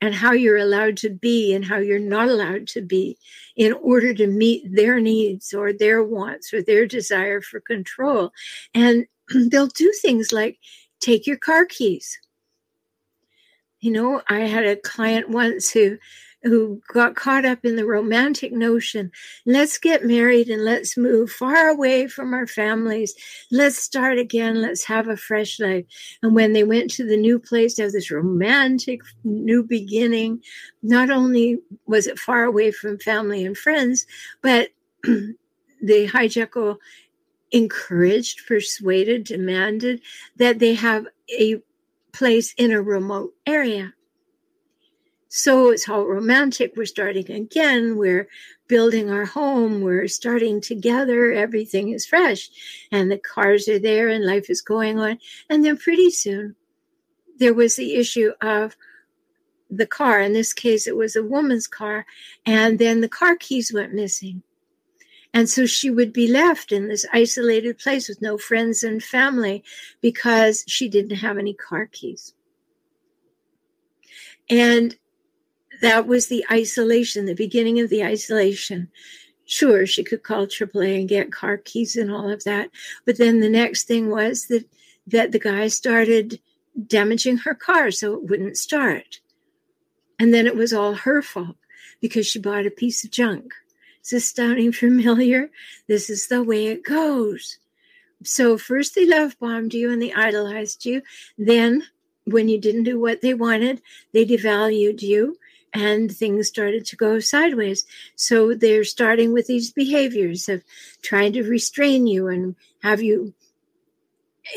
and 0.00 0.14
how 0.14 0.32
you're 0.32 0.56
allowed 0.56 0.96
to 0.98 1.10
be 1.10 1.52
and 1.52 1.64
how 1.64 1.76
you're 1.78 1.98
not 1.98 2.28
allowed 2.28 2.66
to 2.68 2.80
be 2.80 3.18
in 3.56 3.72
order 3.74 4.14
to 4.14 4.26
meet 4.26 4.64
their 4.74 4.98
needs 5.00 5.52
or 5.52 5.72
their 5.72 6.02
wants 6.02 6.52
or 6.52 6.62
their 6.62 6.86
desire 6.86 7.40
for 7.40 7.60
control. 7.60 8.32
And 8.74 9.06
they'll 9.50 9.66
do 9.66 9.92
things 10.00 10.32
like 10.32 10.58
take 11.00 11.26
your 11.26 11.36
car 11.36 11.64
keys. 11.66 12.18
You 13.80 13.92
know, 13.92 14.22
I 14.28 14.40
had 14.40 14.66
a 14.66 14.76
client 14.76 15.30
once 15.30 15.70
who 15.70 15.98
who 16.42 16.80
got 16.92 17.14
caught 17.14 17.44
up 17.44 17.64
in 17.64 17.76
the 17.76 17.84
romantic 17.84 18.52
notion 18.52 19.10
let's 19.46 19.78
get 19.78 20.04
married 20.04 20.48
and 20.48 20.64
let's 20.64 20.96
move 20.96 21.30
far 21.30 21.68
away 21.68 22.06
from 22.06 22.34
our 22.34 22.46
families. 22.46 23.14
Let's 23.50 23.78
start 23.78 24.18
again. 24.18 24.60
Let's 24.60 24.84
have 24.84 25.08
a 25.08 25.16
fresh 25.16 25.58
life. 25.60 25.84
And 26.22 26.34
when 26.34 26.52
they 26.52 26.64
went 26.64 26.90
to 26.92 27.06
the 27.06 27.16
new 27.16 27.38
place, 27.38 27.74
there 27.74 27.86
was 27.86 27.94
this 27.94 28.10
romantic 28.10 29.02
new 29.24 29.62
beginning. 29.62 30.42
Not 30.82 31.10
only 31.10 31.58
was 31.86 32.06
it 32.06 32.18
far 32.18 32.44
away 32.44 32.70
from 32.70 32.98
family 32.98 33.44
and 33.44 33.56
friends, 33.56 34.06
but 34.42 34.70
the 35.02 35.36
hijackal 35.82 36.78
encouraged, 37.52 38.46
persuaded, 38.46 39.24
demanded 39.24 40.00
that 40.36 40.58
they 40.58 40.74
have 40.74 41.06
a 41.38 41.60
place 42.12 42.54
in 42.56 42.72
a 42.72 42.82
remote 42.82 43.34
area. 43.46 43.92
So 45.32 45.70
it's 45.70 45.88
all 45.88 46.06
romantic. 46.06 46.72
We're 46.76 46.86
starting 46.86 47.30
again. 47.30 47.96
We're 47.96 48.28
building 48.66 49.10
our 49.10 49.26
home. 49.26 49.80
We're 49.80 50.08
starting 50.08 50.60
together. 50.60 51.32
Everything 51.32 51.90
is 51.90 52.04
fresh. 52.04 52.50
And 52.90 53.08
the 53.08 53.16
cars 53.16 53.68
are 53.68 53.78
there 53.78 54.08
and 54.08 54.26
life 54.26 54.50
is 54.50 54.60
going 54.60 54.98
on. 54.98 55.18
And 55.48 55.64
then 55.64 55.76
pretty 55.76 56.10
soon, 56.10 56.56
there 57.38 57.54
was 57.54 57.76
the 57.76 57.94
issue 57.94 58.32
of 58.40 58.76
the 59.70 59.86
car. 59.86 60.20
In 60.20 60.32
this 60.32 60.52
case, 60.52 60.88
it 60.88 60.96
was 60.96 61.14
a 61.14 61.22
woman's 61.22 61.68
car. 61.68 62.06
And 62.44 62.80
then 62.80 63.00
the 63.00 63.08
car 63.08 63.36
keys 63.36 63.72
went 63.72 63.94
missing. 63.94 64.42
And 65.32 65.48
so 65.48 65.64
she 65.64 65.90
would 65.90 66.12
be 66.12 66.26
left 66.26 66.72
in 66.72 66.88
this 66.88 67.06
isolated 67.12 67.78
place 67.78 68.08
with 68.08 68.20
no 68.20 68.36
friends 68.36 68.82
and 68.82 69.00
family 69.00 69.62
because 70.00 70.64
she 70.66 70.88
didn't 70.88 71.18
have 71.18 71.38
any 71.38 71.54
car 71.54 71.86
keys. 71.86 72.34
And 74.48 74.96
that 75.80 76.06
was 76.06 76.28
the 76.28 76.44
isolation, 76.50 77.26
the 77.26 77.34
beginning 77.34 77.80
of 77.80 77.90
the 77.90 78.04
isolation. 78.04 78.88
Sure, 79.46 79.86
she 79.86 80.04
could 80.04 80.22
call 80.22 80.46
AAA 80.46 81.00
and 81.00 81.08
get 81.08 81.32
car 81.32 81.56
keys 81.56 81.96
and 81.96 82.10
all 82.10 82.30
of 82.30 82.44
that. 82.44 82.70
But 83.04 83.18
then 83.18 83.40
the 83.40 83.48
next 83.48 83.84
thing 83.84 84.10
was 84.10 84.46
that, 84.46 84.64
that 85.06 85.32
the 85.32 85.38
guy 85.38 85.68
started 85.68 86.40
damaging 86.86 87.38
her 87.38 87.54
car 87.54 87.90
so 87.90 88.14
it 88.14 88.24
wouldn't 88.24 88.56
start. 88.56 89.20
And 90.18 90.32
then 90.32 90.46
it 90.46 90.54
was 90.54 90.72
all 90.72 90.94
her 90.94 91.22
fault 91.22 91.56
because 92.00 92.26
she 92.26 92.38
bought 92.38 92.66
a 92.66 92.70
piece 92.70 93.04
of 93.04 93.10
junk. 93.10 93.52
Is 94.04 94.10
this 94.10 94.30
sounding 94.30 94.72
familiar? 94.72 95.50
This 95.88 96.10
is 96.10 96.28
the 96.28 96.42
way 96.42 96.66
it 96.66 96.84
goes. 96.84 97.58
So 98.22 98.58
first 98.58 98.94
they 98.94 99.06
love 99.06 99.38
bombed 99.38 99.72
you 99.72 99.90
and 99.90 100.00
they 100.00 100.12
idolized 100.12 100.84
you. 100.84 101.02
Then 101.38 101.84
when 102.24 102.48
you 102.48 102.60
didn't 102.60 102.84
do 102.84 103.00
what 103.00 103.22
they 103.22 103.34
wanted, 103.34 103.80
they 104.12 104.26
devalued 104.26 105.02
you 105.02 105.38
and 105.72 106.10
things 106.10 106.48
started 106.48 106.84
to 106.86 106.96
go 106.96 107.20
sideways. 107.20 107.86
So 108.16 108.54
they're 108.54 108.84
starting 108.84 109.32
with 109.32 109.46
these 109.46 109.72
behaviors 109.72 110.48
of 110.48 110.64
trying 111.02 111.32
to 111.34 111.42
restrain 111.42 112.06
you 112.06 112.28
and 112.28 112.56
have 112.82 113.02
you 113.02 113.34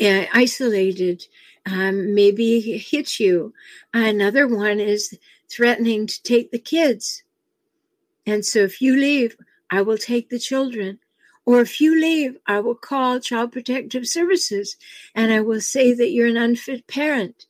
uh, 0.00 0.24
isolated, 0.32 1.26
um, 1.66 2.14
maybe 2.14 2.60
hit 2.60 3.20
you. 3.20 3.54
Another 3.92 4.46
one 4.46 4.80
is 4.80 5.16
threatening 5.50 6.06
to 6.06 6.22
take 6.22 6.50
the 6.50 6.58
kids. 6.58 7.22
And 8.26 8.44
so 8.44 8.60
if 8.60 8.80
you 8.80 8.96
leave, 8.96 9.36
I 9.70 9.82
will 9.82 9.98
take 9.98 10.30
the 10.30 10.38
children. 10.38 10.98
Or 11.46 11.60
if 11.60 11.80
you 11.80 12.00
leave, 12.00 12.38
I 12.46 12.60
will 12.60 12.74
call 12.74 13.20
Child 13.20 13.52
Protective 13.52 14.08
Services 14.08 14.76
and 15.14 15.30
I 15.30 15.40
will 15.40 15.60
say 15.60 15.92
that 15.92 16.10
you're 16.10 16.26
an 16.26 16.38
unfit 16.38 16.86
parent. 16.86 17.46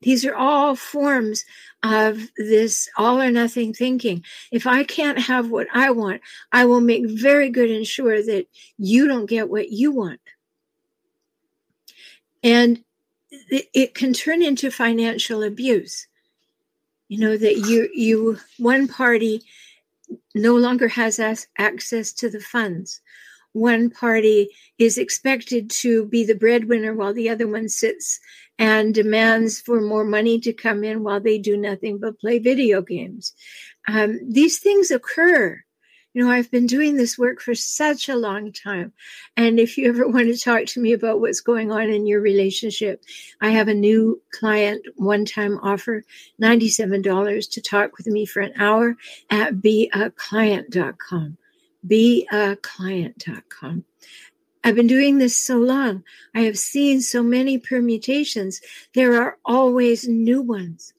These 0.00 0.24
are 0.24 0.34
all 0.34 0.76
forms 0.76 1.44
of 1.82 2.20
this 2.36 2.88
all 2.96 3.20
or 3.20 3.30
nothing 3.30 3.72
thinking. 3.72 4.24
If 4.52 4.66
I 4.66 4.84
can't 4.84 5.18
have 5.18 5.50
what 5.50 5.66
I 5.72 5.90
want, 5.90 6.22
I 6.52 6.64
will 6.66 6.80
make 6.80 7.08
very 7.08 7.50
good 7.50 7.70
ensure 7.70 8.22
that 8.22 8.46
you 8.78 9.08
don't 9.08 9.26
get 9.26 9.48
what 9.48 9.70
you 9.70 9.92
want. 9.92 10.20
And 12.42 12.84
it, 13.30 13.94
can 13.94 14.12
turn 14.12 14.42
into 14.42 14.70
financial 14.70 15.42
abuse. 15.42 16.06
You 17.08 17.18
know 17.18 17.36
that 17.36 17.56
you 17.56 17.88
you 17.94 18.38
one 18.58 18.86
party 18.86 19.42
no 20.34 20.56
longer 20.56 20.88
has 20.88 21.18
access 21.58 22.12
to 22.12 22.30
the 22.30 22.40
funds. 22.40 23.00
One 23.58 23.90
party 23.90 24.50
is 24.78 24.98
expected 24.98 25.68
to 25.82 26.06
be 26.06 26.24
the 26.24 26.36
breadwinner 26.36 26.94
while 26.94 27.12
the 27.12 27.28
other 27.28 27.48
one 27.48 27.68
sits 27.68 28.20
and 28.56 28.94
demands 28.94 29.60
for 29.60 29.80
more 29.80 30.04
money 30.04 30.38
to 30.40 30.52
come 30.52 30.84
in 30.84 31.02
while 31.02 31.20
they 31.20 31.38
do 31.38 31.56
nothing 31.56 31.98
but 31.98 32.20
play 32.20 32.38
video 32.38 32.82
games. 32.82 33.32
Um, 33.88 34.20
these 34.28 34.60
things 34.60 34.92
occur. 34.92 35.60
You 36.14 36.24
know, 36.24 36.30
I've 36.30 36.50
been 36.52 36.66
doing 36.66 36.96
this 36.96 37.18
work 37.18 37.40
for 37.40 37.54
such 37.54 38.08
a 38.08 38.16
long 38.16 38.52
time. 38.52 38.92
And 39.36 39.58
if 39.58 39.76
you 39.76 39.88
ever 39.88 40.06
want 40.08 40.26
to 40.28 40.38
talk 40.38 40.66
to 40.66 40.80
me 40.80 40.92
about 40.92 41.20
what's 41.20 41.40
going 41.40 41.72
on 41.72 41.90
in 41.90 42.06
your 42.06 42.20
relationship, 42.20 43.02
I 43.40 43.50
have 43.50 43.66
a 43.66 43.74
new 43.74 44.22
client 44.32 44.86
one 44.94 45.24
time 45.24 45.58
offer 45.62 46.04
$97 46.40 47.50
to 47.50 47.60
talk 47.60 47.96
with 47.98 48.06
me 48.06 48.24
for 48.24 48.40
an 48.40 48.52
hour 48.56 48.96
at 49.30 49.54
beaclient.com. 49.54 51.38
Beaclient.com. 51.86 53.84
I've 54.68 54.74
been 54.74 54.86
doing 54.86 55.16
this 55.16 55.36
so 55.36 55.56
long. 55.56 56.04
I 56.34 56.40
have 56.42 56.58
seen 56.58 57.00
so 57.00 57.22
many 57.22 57.56
permutations. 57.56 58.60
There 58.94 59.18
are 59.22 59.38
always 59.42 60.06
new 60.06 60.42
ones. 60.42 60.92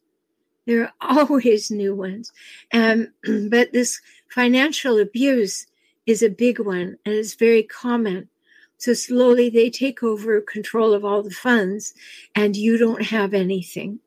There 0.66 0.84
are 0.84 0.94
always 1.02 1.70
new 1.70 1.94
ones. 1.94 2.32
Um, 2.74 3.10
but 3.50 3.72
this 3.72 4.02
financial 4.28 4.98
abuse 5.00 5.68
is 6.08 6.24
a 6.24 6.30
big 6.30 6.60
one 6.60 6.98
and 7.06 7.14
it's 7.14 7.36
very 7.36 7.62
common. 7.62 8.30
So 8.80 8.94
slowly 8.94 9.52
they 9.52 9.70
take 9.70 10.02
over 10.02 10.42
control 10.42 10.94
of 10.94 11.06
all 11.06 11.22
the 11.22 11.30
funds 11.30 11.94
and 12.34 12.56
you 12.56 12.80
don't 12.80 13.04
have 13.04 13.36
anything. 13.36 14.00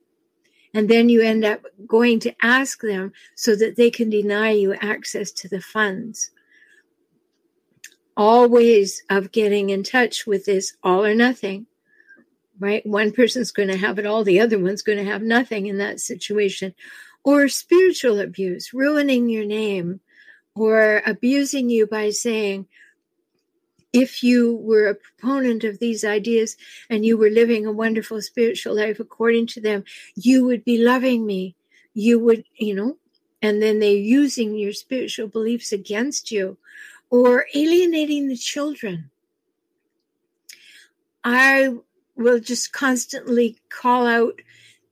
And 0.74 0.88
then 0.88 1.08
you 1.08 1.22
end 1.22 1.44
up 1.44 1.60
going 1.86 2.18
to 2.20 2.34
ask 2.42 2.80
them 2.80 3.12
so 3.36 3.54
that 3.54 3.76
they 3.76 3.92
can 3.92 4.10
deny 4.10 4.50
you 4.50 4.74
access 4.74 5.30
to 5.32 5.48
the 5.48 5.60
funds 5.60 6.31
all 8.16 8.48
ways 8.48 9.02
of 9.10 9.32
getting 9.32 9.70
in 9.70 9.82
touch 9.82 10.26
with 10.26 10.44
this 10.44 10.74
all 10.82 11.04
or 11.04 11.14
nothing 11.14 11.66
right? 12.62 12.86
One 12.86 13.10
person's 13.10 13.50
going 13.50 13.68
to 13.68 13.76
have 13.76 13.98
it 13.98 14.06
all 14.06 14.22
the 14.22 14.40
other 14.40 14.58
one's 14.58 14.82
going 14.82 14.98
to 14.98 15.10
have 15.10 15.22
nothing 15.22 15.66
in 15.66 15.78
that 15.78 16.00
situation. 16.00 16.74
Or 17.24 17.48
spiritual 17.48 18.20
abuse 18.20 18.72
ruining 18.72 19.28
your 19.28 19.44
name 19.44 20.00
or 20.54 21.02
abusing 21.06 21.70
you 21.70 21.86
by 21.86 22.10
saying 22.10 22.66
if 23.92 24.22
you 24.22 24.56
were 24.56 24.88
a 24.88 24.94
proponent 24.94 25.64
of 25.64 25.78
these 25.78 26.04
ideas 26.04 26.56
and 26.88 27.04
you 27.04 27.16
were 27.16 27.30
living 27.30 27.66
a 27.66 27.72
wonderful 27.72 28.22
spiritual 28.22 28.76
life 28.76 28.98
according 28.98 29.46
to 29.46 29.60
them 29.60 29.84
you 30.14 30.44
would 30.44 30.64
be 30.64 30.78
loving 30.78 31.26
me. 31.26 31.56
You 31.94 32.18
would 32.20 32.44
you 32.56 32.74
know? 32.74 32.96
And 33.40 33.60
then 33.60 33.80
they're 33.80 33.90
using 33.90 34.56
your 34.56 34.72
spiritual 34.72 35.26
beliefs 35.26 35.72
against 35.72 36.30
you 36.30 36.58
or 37.12 37.44
alienating 37.54 38.26
the 38.26 38.36
children. 38.36 39.10
I 41.22 41.74
will 42.16 42.40
just 42.40 42.72
constantly 42.72 43.58
call 43.68 44.06
out 44.06 44.40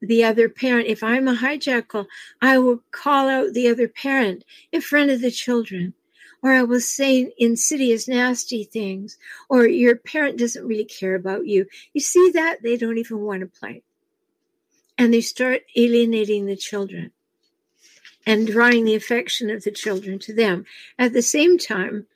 the 0.02 0.22
other 0.22 0.50
parent. 0.50 0.86
If 0.86 1.02
I'm 1.02 1.26
a 1.26 1.34
hijackal, 1.34 2.06
I 2.42 2.58
will 2.58 2.82
call 2.90 3.30
out 3.30 3.54
the 3.54 3.68
other 3.68 3.88
parent 3.88 4.44
in 4.70 4.82
front 4.82 5.10
of 5.10 5.22
the 5.22 5.30
children. 5.30 5.94
Or 6.42 6.52
I 6.52 6.62
will 6.62 6.80
say 6.80 7.32
insidious, 7.38 8.06
nasty 8.06 8.64
things. 8.64 9.16
Or 9.48 9.66
your 9.66 9.96
parent 9.96 10.38
doesn't 10.38 10.66
really 10.66 10.84
care 10.84 11.14
about 11.14 11.46
you. 11.46 11.66
You 11.94 12.02
see 12.02 12.30
that? 12.32 12.62
They 12.62 12.76
don't 12.76 12.98
even 12.98 13.20
want 13.20 13.40
to 13.40 13.46
play. 13.46 13.82
And 14.98 15.12
they 15.12 15.22
start 15.22 15.62
alienating 15.74 16.44
the 16.44 16.56
children 16.56 17.12
and 18.26 18.46
drawing 18.46 18.84
the 18.84 18.94
affection 18.94 19.50
of 19.50 19.64
the 19.64 19.70
children 19.70 20.18
to 20.20 20.34
them. 20.34 20.66
At 20.98 21.12
the 21.12 21.22
same 21.22 21.58
time, 21.58 22.06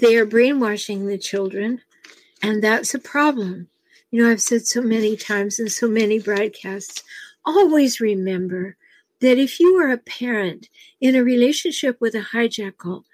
they 0.00 0.16
are 0.16 0.26
brainwashing 0.26 1.06
the 1.06 1.18
children, 1.18 1.80
and 2.42 2.62
that's 2.62 2.94
a 2.94 2.98
problem. 2.98 3.68
You 4.10 4.22
know, 4.22 4.30
I've 4.30 4.42
said 4.42 4.66
so 4.66 4.82
many 4.82 5.16
times 5.16 5.60
in 5.60 5.68
so 5.68 5.86
many 5.86 6.18
broadcasts 6.18 7.04
always 7.44 8.00
remember 8.00 8.76
that 9.20 9.38
if 9.38 9.60
you 9.60 9.76
are 9.76 9.90
a 9.90 9.98
parent 9.98 10.68
in 11.00 11.14
a 11.14 11.22
relationship 11.22 12.00
with 12.00 12.14
a 12.14 12.20
hijackal, 12.20 13.04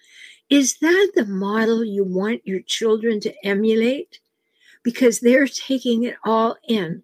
is 0.49 0.79
that 0.79 1.12
the 1.14 1.27
model 1.27 1.85
you 1.85 2.03
want 2.03 2.47
your 2.47 2.61
children 2.61 3.21
to 3.21 3.47
emulate? 3.47 4.19
Because 4.83 5.21
they're 5.21 5.47
taking 5.47 6.05
it 6.05 6.16
all 6.25 6.57
in. 6.66 7.03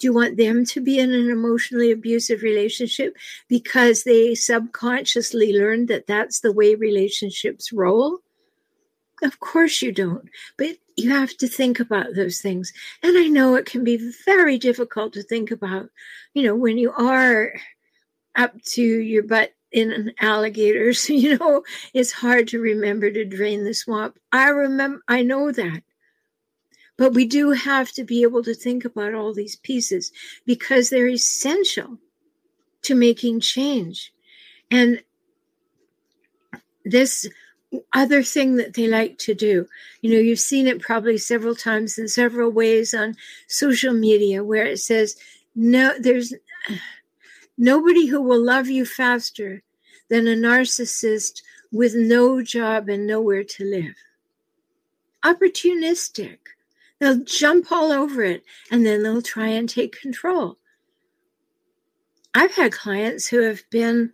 Do 0.00 0.06
you 0.06 0.14
want 0.14 0.38
them 0.38 0.64
to 0.64 0.80
be 0.80 0.98
in 0.98 1.12
an 1.12 1.30
emotionally 1.30 1.90
abusive 1.90 2.42
relationship 2.42 3.14
because 3.46 4.04
they 4.04 4.34
subconsciously 4.34 5.52
learned 5.52 5.88
that 5.88 6.06
that's 6.06 6.40
the 6.40 6.52
way 6.52 6.74
relationships 6.74 7.72
roll? 7.72 8.20
Of 9.22 9.40
course 9.40 9.82
you 9.82 9.90
don't, 9.90 10.28
but 10.56 10.76
you 10.96 11.10
have 11.10 11.36
to 11.38 11.48
think 11.48 11.80
about 11.80 12.14
those 12.14 12.40
things. 12.40 12.72
And 13.02 13.18
I 13.18 13.26
know 13.26 13.54
it 13.54 13.66
can 13.66 13.84
be 13.84 14.12
very 14.24 14.58
difficult 14.58 15.12
to 15.14 15.22
think 15.22 15.50
about, 15.50 15.90
you 16.34 16.44
know, 16.44 16.54
when 16.54 16.78
you 16.78 16.92
are 16.92 17.52
up 18.36 18.60
to 18.62 18.82
your 18.82 19.24
butt 19.24 19.52
in 19.72 19.92
an 19.92 20.12
alligator. 20.20 20.92
So, 20.94 21.12
you 21.12 21.38
know, 21.38 21.62
it's 21.94 22.12
hard 22.12 22.48
to 22.48 22.60
remember 22.60 23.10
to 23.10 23.24
drain 23.24 23.64
the 23.64 23.74
swamp. 23.74 24.18
I 24.32 24.48
remember, 24.48 25.02
I 25.08 25.22
know 25.22 25.52
that. 25.52 25.82
But 26.96 27.14
we 27.14 27.26
do 27.26 27.52
have 27.52 27.92
to 27.92 28.04
be 28.04 28.22
able 28.22 28.42
to 28.42 28.54
think 28.54 28.84
about 28.84 29.14
all 29.14 29.32
these 29.32 29.54
pieces 29.56 30.10
because 30.44 30.90
they're 30.90 31.08
essential 31.08 31.98
to 32.82 32.94
making 32.96 33.40
change. 33.40 34.12
And 34.70 35.02
this 36.84 37.28
other 37.92 38.22
thing 38.22 38.56
that 38.56 38.74
they 38.74 38.86
like 38.86 39.18
to 39.18 39.34
do. 39.34 39.66
You 40.00 40.12
know, 40.12 40.20
you've 40.20 40.40
seen 40.40 40.66
it 40.66 40.80
probably 40.80 41.18
several 41.18 41.54
times 41.54 41.98
in 41.98 42.08
several 42.08 42.50
ways 42.50 42.94
on 42.94 43.16
social 43.46 43.92
media 43.92 44.42
where 44.42 44.64
it 44.64 44.78
says, 44.78 45.16
no, 45.54 45.94
there's 45.98 46.32
nobody 47.58 48.06
who 48.06 48.22
will 48.22 48.42
love 48.42 48.68
you 48.68 48.84
faster 48.84 49.62
than 50.08 50.26
a 50.26 50.34
narcissist 50.34 51.42
with 51.70 51.94
no 51.94 52.42
job 52.42 52.88
and 52.88 53.06
nowhere 53.06 53.44
to 53.44 53.64
live. 53.64 53.94
Opportunistic. 55.24 56.38
They'll 56.98 57.22
jump 57.24 57.70
all 57.70 57.92
over 57.92 58.22
it 58.22 58.42
and 58.70 58.84
then 58.84 59.02
they'll 59.02 59.22
try 59.22 59.48
and 59.48 59.68
take 59.68 60.00
control. 60.00 60.58
I've 62.34 62.54
had 62.54 62.72
clients 62.72 63.26
who 63.26 63.42
have 63.42 63.62
been, 63.70 64.12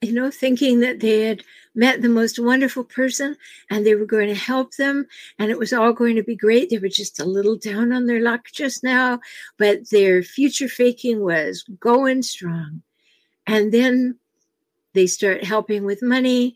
you 0.00 0.12
know, 0.12 0.30
thinking 0.30 0.80
that 0.80 1.00
they 1.00 1.22
had 1.22 1.42
met 1.74 2.02
the 2.02 2.08
most 2.08 2.38
wonderful 2.38 2.84
person 2.84 3.36
and 3.70 3.84
they 3.84 3.94
were 3.94 4.06
going 4.06 4.28
to 4.28 4.34
help 4.34 4.74
them 4.76 5.06
and 5.38 5.50
it 5.50 5.58
was 5.58 5.72
all 5.72 5.92
going 5.92 6.16
to 6.16 6.22
be 6.22 6.36
great. 6.36 6.70
They 6.70 6.78
were 6.78 6.88
just 6.88 7.20
a 7.20 7.24
little 7.24 7.56
down 7.56 7.92
on 7.92 8.06
their 8.06 8.20
luck 8.20 8.46
just 8.52 8.84
now, 8.84 9.20
but 9.58 9.90
their 9.90 10.22
future 10.22 10.68
faking 10.68 11.20
was 11.20 11.64
going 11.80 12.22
strong. 12.22 12.82
And 13.46 13.72
then 13.72 14.18
they 14.92 15.06
start 15.06 15.44
helping 15.44 15.84
with 15.84 16.02
money, 16.02 16.54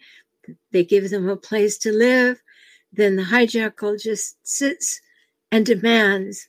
they 0.71 0.85
give 0.85 1.11
them 1.11 1.29
a 1.29 1.37
place 1.37 1.77
to 1.79 1.93
live. 1.93 2.41
Then 2.93 3.17
the 3.17 3.23
hijackal 3.23 4.01
just 4.01 4.37
sits 4.47 5.01
and 5.53 5.67
demands, 5.67 6.49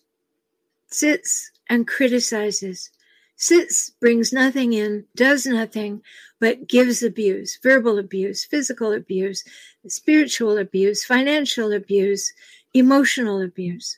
sits 0.87 1.51
and 1.67 1.87
criticizes, 1.87 2.91
sits, 3.39 3.89
brings 4.01 4.33
nothing 4.33 4.73
in, 4.73 5.05
does 5.15 5.45
nothing, 5.45 6.03
but 6.39 6.67
gives 6.67 7.01
abuse, 7.01 7.57
verbal 7.63 7.97
abuse, 7.97 8.43
physical 8.43 8.91
abuse, 8.91 9.45
spiritual 9.87 10.57
abuse, 10.57 11.05
financial 11.05 11.71
abuse, 11.71 12.33
emotional 12.73 13.41
abuse. 13.41 13.97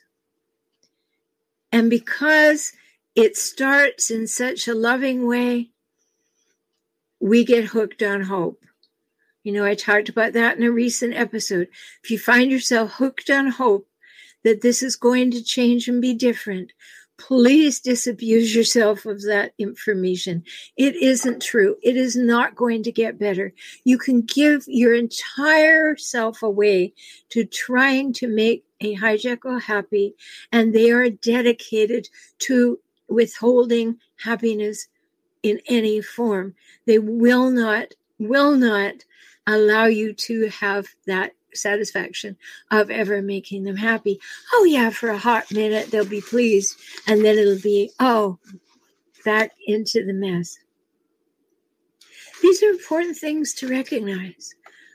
And 1.72 1.90
because 1.90 2.72
it 3.16 3.36
starts 3.36 4.10
in 4.10 4.28
such 4.28 4.68
a 4.68 4.74
loving 4.74 5.26
way, 5.26 5.70
we 7.20 7.44
get 7.44 7.64
hooked 7.64 8.02
on 8.02 8.22
hope. 8.22 8.64
You 9.42 9.52
know, 9.52 9.64
I 9.64 9.74
talked 9.74 10.08
about 10.08 10.34
that 10.34 10.56
in 10.56 10.62
a 10.62 10.70
recent 10.70 11.14
episode. 11.14 11.66
If 12.04 12.12
you 12.12 12.18
find 12.18 12.50
yourself 12.50 12.92
hooked 12.92 13.28
on 13.28 13.48
hope 13.48 13.88
that 14.44 14.62
this 14.62 14.84
is 14.84 14.94
going 14.94 15.32
to 15.32 15.42
change 15.42 15.88
and 15.88 16.00
be 16.00 16.14
different, 16.14 16.72
please 17.26 17.78
disabuse 17.78 18.54
yourself 18.54 19.06
of 19.06 19.22
that 19.22 19.52
information. 19.58 20.42
It 20.76 20.96
isn't 20.96 21.40
true. 21.40 21.76
It 21.82 21.96
is 21.96 22.16
not 22.16 22.56
going 22.56 22.82
to 22.82 22.92
get 22.92 23.18
better. 23.18 23.52
You 23.84 23.96
can 23.96 24.22
give 24.22 24.64
your 24.66 24.94
entire 24.94 25.96
self 25.96 26.42
away 26.42 26.94
to 27.30 27.44
trying 27.44 28.12
to 28.14 28.26
make 28.26 28.64
a 28.80 28.96
hijackal 28.96 29.62
happy, 29.62 30.14
and 30.50 30.74
they 30.74 30.90
are 30.90 31.10
dedicated 31.10 32.08
to 32.40 32.80
withholding 33.08 33.98
happiness 34.16 34.88
in 35.44 35.60
any 35.66 36.00
form. 36.00 36.54
They 36.86 36.98
will 36.98 37.50
not, 37.50 37.94
will 38.18 38.56
not 38.56 38.94
allow 39.46 39.84
you 39.84 40.12
to 40.12 40.48
have 40.48 40.88
that 41.06 41.34
satisfaction 41.54 42.36
of 42.70 42.90
ever 42.90 43.22
making 43.22 43.64
them 43.64 43.76
happy. 43.76 44.20
Oh, 44.52 44.64
yeah, 44.64 44.90
for 44.90 45.10
a 45.10 45.18
hot 45.18 45.50
minute, 45.52 45.90
they'll 45.90 46.04
be 46.04 46.20
pleased. 46.20 46.76
And 47.06 47.24
then 47.24 47.38
it'll 47.38 47.60
be, 47.60 47.90
oh, 48.00 48.38
back 49.24 49.52
into 49.66 50.04
the 50.04 50.12
mess. 50.12 50.58
These 52.42 52.62
are 52.62 52.70
important 52.70 53.16
things 53.16 53.54
to 53.54 53.68
recognize. 53.68 54.54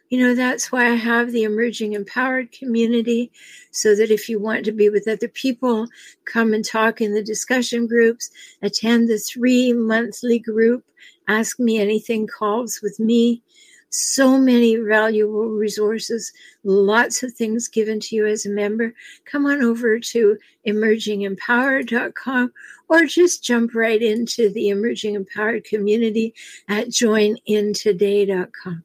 You 0.10 0.20
know, 0.20 0.36
that's 0.36 0.72
why 0.72 0.86
I 0.86 0.96
have 0.96 1.32
the 1.32 1.44
emerging 1.44 1.94
empowered 1.94 2.52
community 2.54 3.32
so 3.72 3.94
that 3.96 4.10
if 4.10 4.30
you 4.30 4.40
want 4.40 4.64
to 4.66 4.72
be 4.72 4.90
with 4.90 5.08
other 5.08 5.28
people, 5.28 5.88
come 6.26 6.54
and 6.54 6.64
talk 6.64 7.02
in 7.02 7.14
the 7.14 7.24
discussion 7.24 7.88
groups, 7.88 8.30
attend 8.62 9.10
the 9.10 9.18
three 9.18 9.74
monthly 9.74 10.40
group, 10.40 10.86
ask 11.28 11.60
me 11.60 11.80
anything 11.80 12.26
calls 12.26 12.80
with 12.82 13.00
me 13.00 13.44
so 13.90 14.38
many 14.38 14.76
valuable 14.76 15.48
resources, 15.48 16.32
lots 16.64 17.24
of 17.24 17.34
things 17.34 17.68
given 17.68 18.00
to 18.02 18.16
you 18.16 18.28
as 18.28 18.46
a 18.46 18.50
member. 18.50 18.94
Come 19.26 19.46
on 19.46 19.62
over 19.62 20.00
to 20.00 20.38
emergingempowered.com 20.66 22.54
or 22.90 23.06
just 23.06 23.44
jump 23.44 23.76
right 23.76 24.02
into 24.02 24.50
the 24.50 24.70
Emerging 24.70 25.14
Empowered 25.16 25.64
community 25.64 26.34
at 26.68 26.88
joinintoday.com. 26.88 28.84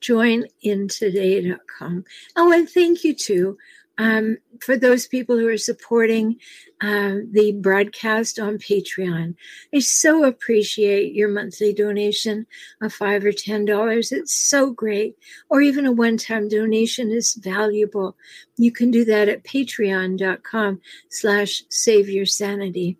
Joinintoday.com. 0.00 2.04
Oh, 2.36 2.52
and 2.52 2.68
thank 2.68 3.02
you 3.02 3.14
too 3.14 3.56
um, 3.98 4.38
for 4.60 4.76
those 4.76 5.06
people 5.06 5.38
who 5.38 5.48
are 5.48 5.56
supporting 5.56 6.36
uh, 6.82 7.16
the 7.30 7.56
broadcast 7.58 8.38
on 8.38 8.58
Patreon. 8.58 9.34
I 9.74 9.78
so 9.78 10.24
appreciate 10.24 11.14
your 11.14 11.28
monthly 11.28 11.72
donation 11.72 12.46
of 12.82 12.92
five 12.92 13.24
or 13.24 13.32
ten 13.32 13.64
dollars. 13.64 14.12
It's 14.12 14.34
so 14.34 14.70
great. 14.70 15.16
Or 15.48 15.60
even 15.60 15.86
a 15.86 15.92
one-time 15.92 16.48
donation 16.48 17.10
is 17.10 17.34
valuable. 17.34 18.16
You 18.56 18.72
can 18.72 18.90
do 18.90 19.04
that 19.06 19.28
at 19.28 19.44
patreon.com 19.44 20.80
slash 21.08 21.62
save 21.68 22.08
your 22.08 22.26
sanity 22.26 22.98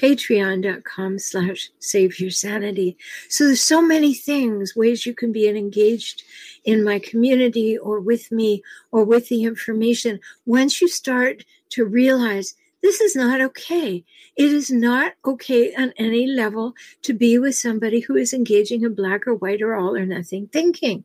patreon.com 0.00 1.18
slash 1.18 1.70
save 1.78 2.18
your 2.18 2.30
sanity 2.30 2.96
so 3.28 3.44
there's 3.44 3.60
so 3.60 3.82
many 3.82 4.14
things 4.14 4.74
ways 4.74 5.04
you 5.06 5.14
can 5.14 5.32
be 5.32 5.48
engaged 5.48 6.22
in 6.64 6.84
my 6.84 6.98
community 6.98 7.76
or 7.78 8.00
with 8.00 8.30
me 8.32 8.62
or 8.90 9.04
with 9.04 9.28
the 9.28 9.44
information 9.44 10.18
once 10.46 10.80
you 10.80 10.88
start 10.88 11.44
to 11.68 11.84
realize 11.84 12.54
this 12.82 13.00
is 13.00 13.14
not 13.14 13.40
okay. 13.40 14.04
It 14.34 14.52
is 14.52 14.70
not 14.70 15.12
okay 15.24 15.72
on 15.74 15.92
any 15.96 16.26
level 16.26 16.74
to 17.02 17.14
be 17.14 17.38
with 17.38 17.54
somebody 17.54 18.00
who 18.00 18.16
is 18.16 18.32
engaging 18.32 18.82
in 18.82 18.94
black 18.94 19.26
or 19.26 19.34
white 19.36 19.62
or 19.62 19.76
all 19.76 19.96
or 19.96 20.04
nothing 20.04 20.48
thinking. 20.48 21.04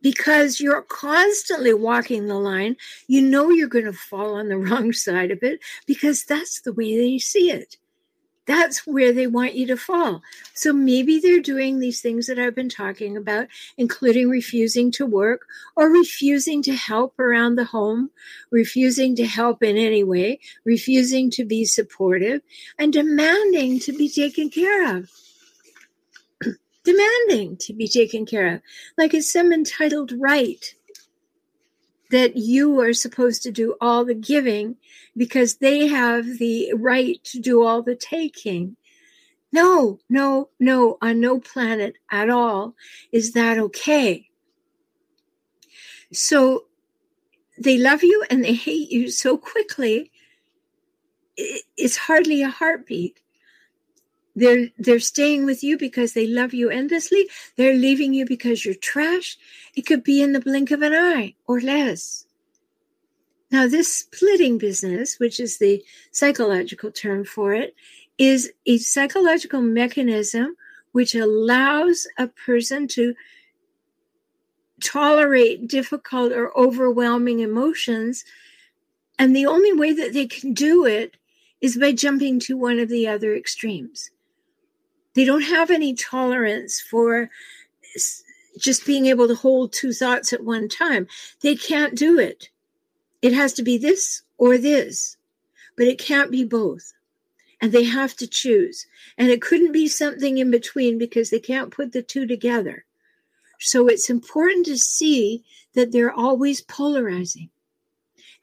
Because 0.00 0.60
you're 0.60 0.82
constantly 0.82 1.74
walking 1.74 2.26
the 2.26 2.38
line, 2.38 2.76
you 3.08 3.20
know 3.20 3.50
you're 3.50 3.68
going 3.68 3.84
to 3.84 3.92
fall 3.92 4.34
on 4.34 4.48
the 4.48 4.58
wrong 4.58 4.92
side 4.92 5.30
of 5.30 5.42
it 5.42 5.60
because 5.86 6.24
that's 6.24 6.60
the 6.60 6.72
way 6.72 6.96
they 6.96 7.18
see 7.18 7.50
it 7.50 7.76
that's 8.48 8.86
where 8.86 9.12
they 9.12 9.26
want 9.26 9.54
you 9.54 9.66
to 9.66 9.76
fall. 9.76 10.22
So 10.54 10.72
maybe 10.72 11.20
they're 11.20 11.40
doing 11.40 11.78
these 11.78 12.00
things 12.00 12.26
that 12.26 12.38
I've 12.38 12.54
been 12.54 12.70
talking 12.70 13.14
about, 13.14 13.46
including 13.76 14.30
refusing 14.30 14.90
to 14.92 15.04
work 15.04 15.42
or 15.76 15.90
refusing 15.90 16.62
to 16.62 16.74
help 16.74 17.20
around 17.20 17.56
the 17.56 17.66
home, 17.66 18.10
refusing 18.50 19.14
to 19.16 19.26
help 19.26 19.62
in 19.62 19.76
any 19.76 20.02
way, 20.02 20.40
refusing 20.64 21.30
to 21.32 21.44
be 21.44 21.66
supportive, 21.66 22.40
and 22.78 22.90
demanding 22.90 23.78
to 23.80 23.92
be 23.92 24.08
taken 24.08 24.48
care 24.48 24.96
of. 24.96 25.10
Demanding 26.88 27.56
to 27.58 27.74
be 27.74 27.86
taken 27.86 28.24
care 28.24 28.54
of, 28.54 28.62
like 28.96 29.12
it's 29.12 29.30
some 29.30 29.52
entitled 29.52 30.12
right 30.12 30.74
that 32.10 32.36
you 32.36 32.80
are 32.80 32.94
supposed 32.94 33.42
to 33.42 33.50
do 33.50 33.76
all 33.80 34.04
the 34.04 34.14
giving 34.14 34.76
because 35.16 35.56
they 35.56 35.86
have 35.86 36.38
the 36.38 36.72
right 36.74 37.22
to 37.24 37.38
do 37.38 37.62
all 37.62 37.82
the 37.82 37.94
taking. 37.94 38.76
No, 39.52 39.98
no, 40.08 40.48
no, 40.58 40.96
on 41.02 41.20
no 41.20 41.40
planet 41.40 41.96
at 42.10 42.30
all 42.30 42.74
is 43.12 43.32
that 43.32 43.58
okay. 43.58 44.30
So 46.12 46.64
they 47.58 47.76
love 47.76 48.02
you 48.02 48.24
and 48.30 48.42
they 48.42 48.54
hate 48.54 48.90
you 48.90 49.10
so 49.10 49.36
quickly, 49.36 50.10
it's 51.36 51.96
hardly 51.96 52.42
a 52.42 52.48
heartbeat. 52.48 53.20
They're 54.38 54.68
they're 54.78 55.00
staying 55.00 55.46
with 55.46 55.64
you 55.64 55.76
because 55.76 56.12
they 56.12 56.26
love 56.26 56.54
you 56.54 56.70
endlessly. 56.70 57.28
They're 57.56 57.74
leaving 57.74 58.14
you 58.14 58.24
because 58.24 58.64
you're 58.64 58.74
trash. 58.74 59.36
It 59.74 59.82
could 59.82 60.04
be 60.04 60.22
in 60.22 60.32
the 60.32 60.40
blink 60.40 60.70
of 60.70 60.82
an 60.82 60.94
eye 60.94 61.34
or 61.46 61.60
less. 61.60 62.24
Now, 63.50 63.66
this 63.66 63.92
splitting 63.92 64.58
business, 64.58 65.18
which 65.18 65.40
is 65.40 65.58
the 65.58 65.82
psychological 66.12 66.92
term 66.92 67.24
for 67.24 67.52
it, 67.54 67.74
is 68.18 68.52
a 68.66 68.78
psychological 68.78 69.62
mechanism 69.62 70.56
which 70.92 71.14
allows 71.14 72.06
a 72.18 72.28
person 72.28 72.86
to 72.88 73.14
tolerate 74.82 75.66
difficult 75.66 76.32
or 76.32 76.56
overwhelming 76.56 77.40
emotions. 77.40 78.24
And 79.18 79.34
the 79.34 79.46
only 79.46 79.72
way 79.72 79.92
that 79.94 80.12
they 80.12 80.26
can 80.26 80.52
do 80.52 80.84
it 80.84 81.16
is 81.60 81.76
by 81.76 81.90
jumping 81.92 82.38
to 82.40 82.56
one 82.56 82.78
of 82.78 82.88
the 82.88 83.08
other 83.08 83.34
extremes. 83.34 84.10
They 85.18 85.24
don't 85.24 85.42
have 85.42 85.72
any 85.72 85.94
tolerance 85.94 86.80
for 86.80 87.28
just 88.56 88.86
being 88.86 89.06
able 89.06 89.26
to 89.26 89.34
hold 89.34 89.72
two 89.72 89.92
thoughts 89.92 90.32
at 90.32 90.44
one 90.44 90.68
time. 90.68 91.08
They 91.40 91.56
can't 91.56 91.96
do 91.96 92.20
it. 92.20 92.50
It 93.20 93.32
has 93.32 93.52
to 93.54 93.64
be 93.64 93.78
this 93.78 94.22
or 94.36 94.58
this, 94.58 95.16
but 95.76 95.88
it 95.88 95.98
can't 95.98 96.30
be 96.30 96.44
both. 96.44 96.92
And 97.60 97.72
they 97.72 97.82
have 97.82 98.14
to 98.18 98.28
choose. 98.28 98.86
And 99.16 99.28
it 99.28 99.42
couldn't 99.42 99.72
be 99.72 99.88
something 99.88 100.38
in 100.38 100.52
between 100.52 100.98
because 100.98 101.30
they 101.30 101.40
can't 101.40 101.72
put 101.72 101.90
the 101.90 102.02
two 102.02 102.24
together. 102.24 102.84
So 103.58 103.88
it's 103.88 104.08
important 104.08 104.66
to 104.66 104.78
see 104.78 105.42
that 105.74 105.90
they're 105.90 106.12
always 106.12 106.60
polarizing. 106.60 107.50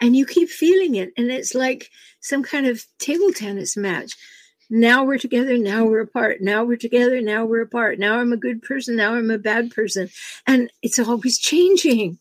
And 0.01 0.13
you 0.13 0.25
keep 0.25 0.49
feeling 0.49 0.95
it. 0.95 1.13
And 1.15 1.31
it's 1.31 1.55
like 1.55 1.89
some 2.19 2.43
kind 2.43 2.67
of 2.67 2.85
table 2.99 3.31
tennis 3.31 3.77
match. 3.77 4.17
Now 4.69 5.04
we're 5.04 5.19
together, 5.19 5.58
now 5.58 5.86
we're 5.86 6.01
apart. 6.01 6.41
Now 6.41 6.63
we're 6.63 6.78
together, 6.78 7.21
now 7.21 7.45
we're 7.45 7.62
apart. 7.62 7.99
Now 7.99 8.19
I'm 8.19 8.34
a 8.34 8.38
good 8.38 8.62
person, 8.62 8.95
now 8.95 9.13
I'm 9.13 9.30
a 9.30 9.38
bad 9.38 9.71
person. 9.71 10.10
And 10.47 10.71
it's 10.82 10.99
always 10.99 11.38
changing. 11.38 12.19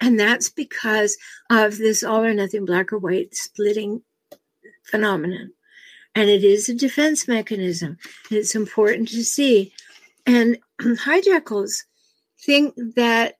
And 0.00 0.20
that's 0.20 0.50
because 0.50 1.16
of 1.50 1.78
this 1.78 2.02
all 2.02 2.24
or 2.24 2.34
nothing 2.34 2.64
black 2.64 2.92
or 2.92 2.98
white 2.98 3.34
splitting 3.34 4.02
phenomenon. 4.84 5.52
And 6.14 6.28
it 6.28 6.44
is 6.44 6.68
a 6.68 6.74
defense 6.74 7.26
mechanism. 7.26 7.98
It's 8.30 8.54
important 8.54 9.08
to 9.08 9.24
see. 9.24 9.72
And 10.26 10.58
hijackals 10.80 11.84
think 12.40 12.74
that 12.96 13.38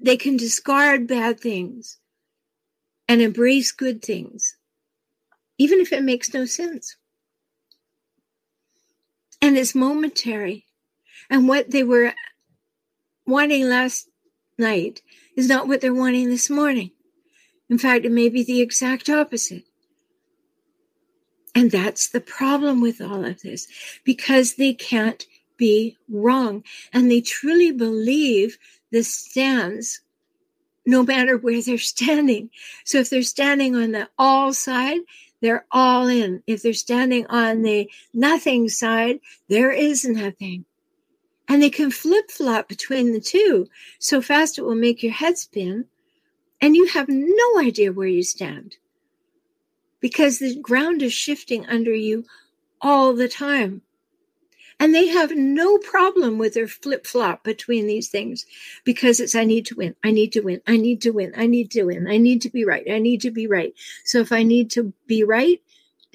they 0.00 0.16
can 0.16 0.36
discard 0.36 1.06
bad 1.06 1.38
things 1.38 1.98
and 3.08 3.22
embrace 3.22 3.70
good 3.70 4.02
things 4.02 4.56
even 5.62 5.80
if 5.80 5.92
it 5.92 6.02
makes 6.02 6.34
no 6.34 6.44
sense. 6.44 6.96
And 9.40 9.56
it's 9.56 9.74
momentary. 9.74 10.66
And 11.30 11.48
what 11.48 11.70
they 11.70 11.84
were 11.84 12.12
wanting 13.26 13.68
last 13.68 14.08
night 14.58 15.02
is 15.36 15.48
not 15.48 15.68
what 15.68 15.80
they're 15.80 15.94
wanting 15.94 16.28
this 16.28 16.50
morning. 16.50 16.90
In 17.70 17.78
fact, 17.78 18.04
it 18.04 18.12
may 18.12 18.28
be 18.28 18.42
the 18.42 18.60
exact 18.60 19.08
opposite. 19.08 19.62
And 21.54 21.70
that's 21.70 22.08
the 22.08 22.20
problem 22.20 22.80
with 22.80 23.00
all 23.00 23.24
of 23.24 23.42
this 23.42 23.68
because 24.04 24.54
they 24.54 24.74
can't 24.74 25.24
be 25.56 25.96
wrong. 26.10 26.64
And 26.92 27.08
they 27.08 27.20
truly 27.20 27.70
believe 27.70 28.58
the 28.90 29.04
stands 29.04 30.00
no 30.84 31.04
matter 31.04 31.36
where 31.36 31.62
they're 31.62 31.78
standing. 31.78 32.50
So 32.84 32.98
if 32.98 33.10
they're 33.10 33.22
standing 33.22 33.76
on 33.76 33.92
the 33.92 34.08
all 34.18 34.52
side, 34.52 35.00
they're 35.42 35.66
all 35.70 36.06
in. 36.06 36.42
If 36.46 36.62
they're 36.62 36.72
standing 36.72 37.26
on 37.26 37.62
the 37.62 37.90
nothing 38.14 38.68
side, 38.68 39.20
there 39.48 39.72
is 39.72 40.04
nothing. 40.06 40.64
And 41.48 41.62
they 41.62 41.68
can 41.68 41.90
flip 41.90 42.30
flop 42.30 42.68
between 42.68 43.12
the 43.12 43.20
two 43.20 43.66
so 43.98 44.22
fast 44.22 44.58
it 44.58 44.62
will 44.62 44.76
make 44.76 45.02
your 45.02 45.12
head 45.12 45.36
spin. 45.36 45.86
And 46.60 46.76
you 46.76 46.86
have 46.86 47.08
no 47.08 47.58
idea 47.58 47.92
where 47.92 48.06
you 48.06 48.22
stand 48.22 48.76
because 50.00 50.38
the 50.38 50.58
ground 50.60 51.02
is 51.02 51.12
shifting 51.12 51.66
under 51.66 51.92
you 51.92 52.24
all 52.80 53.12
the 53.12 53.28
time. 53.28 53.82
And 54.82 54.92
they 54.92 55.06
have 55.06 55.30
no 55.36 55.78
problem 55.78 56.38
with 56.38 56.54
their 56.54 56.66
flip 56.66 57.06
flop 57.06 57.44
between 57.44 57.86
these 57.86 58.08
things 58.08 58.44
because 58.82 59.20
it's, 59.20 59.36
I 59.36 59.44
need 59.44 59.64
to 59.66 59.76
win. 59.76 59.94
I 60.02 60.10
need 60.10 60.32
to 60.32 60.40
win. 60.40 60.60
I 60.66 60.76
need 60.76 61.00
to 61.02 61.12
win. 61.12 61.32
I 61.36 61.46
need 61.46 61.70
to 61.70 61.84
win. 61.84 62.08
I 62.08 62.16
need 62.16 62.42
to 62.42 62.50
be 62.50 62.64
right. 62.64 62.82
I 62.90 62.98
need 62.98 63.20
to 63.20 63.30
be 63.30 63.46
right. 63.46 63.72
So 64.04 64.18
if 64.18 64.32
I 64.32 64.42
need 64.42 64.72
to 64.72 64.92
be 65.06 65.22
right 65.22 65.62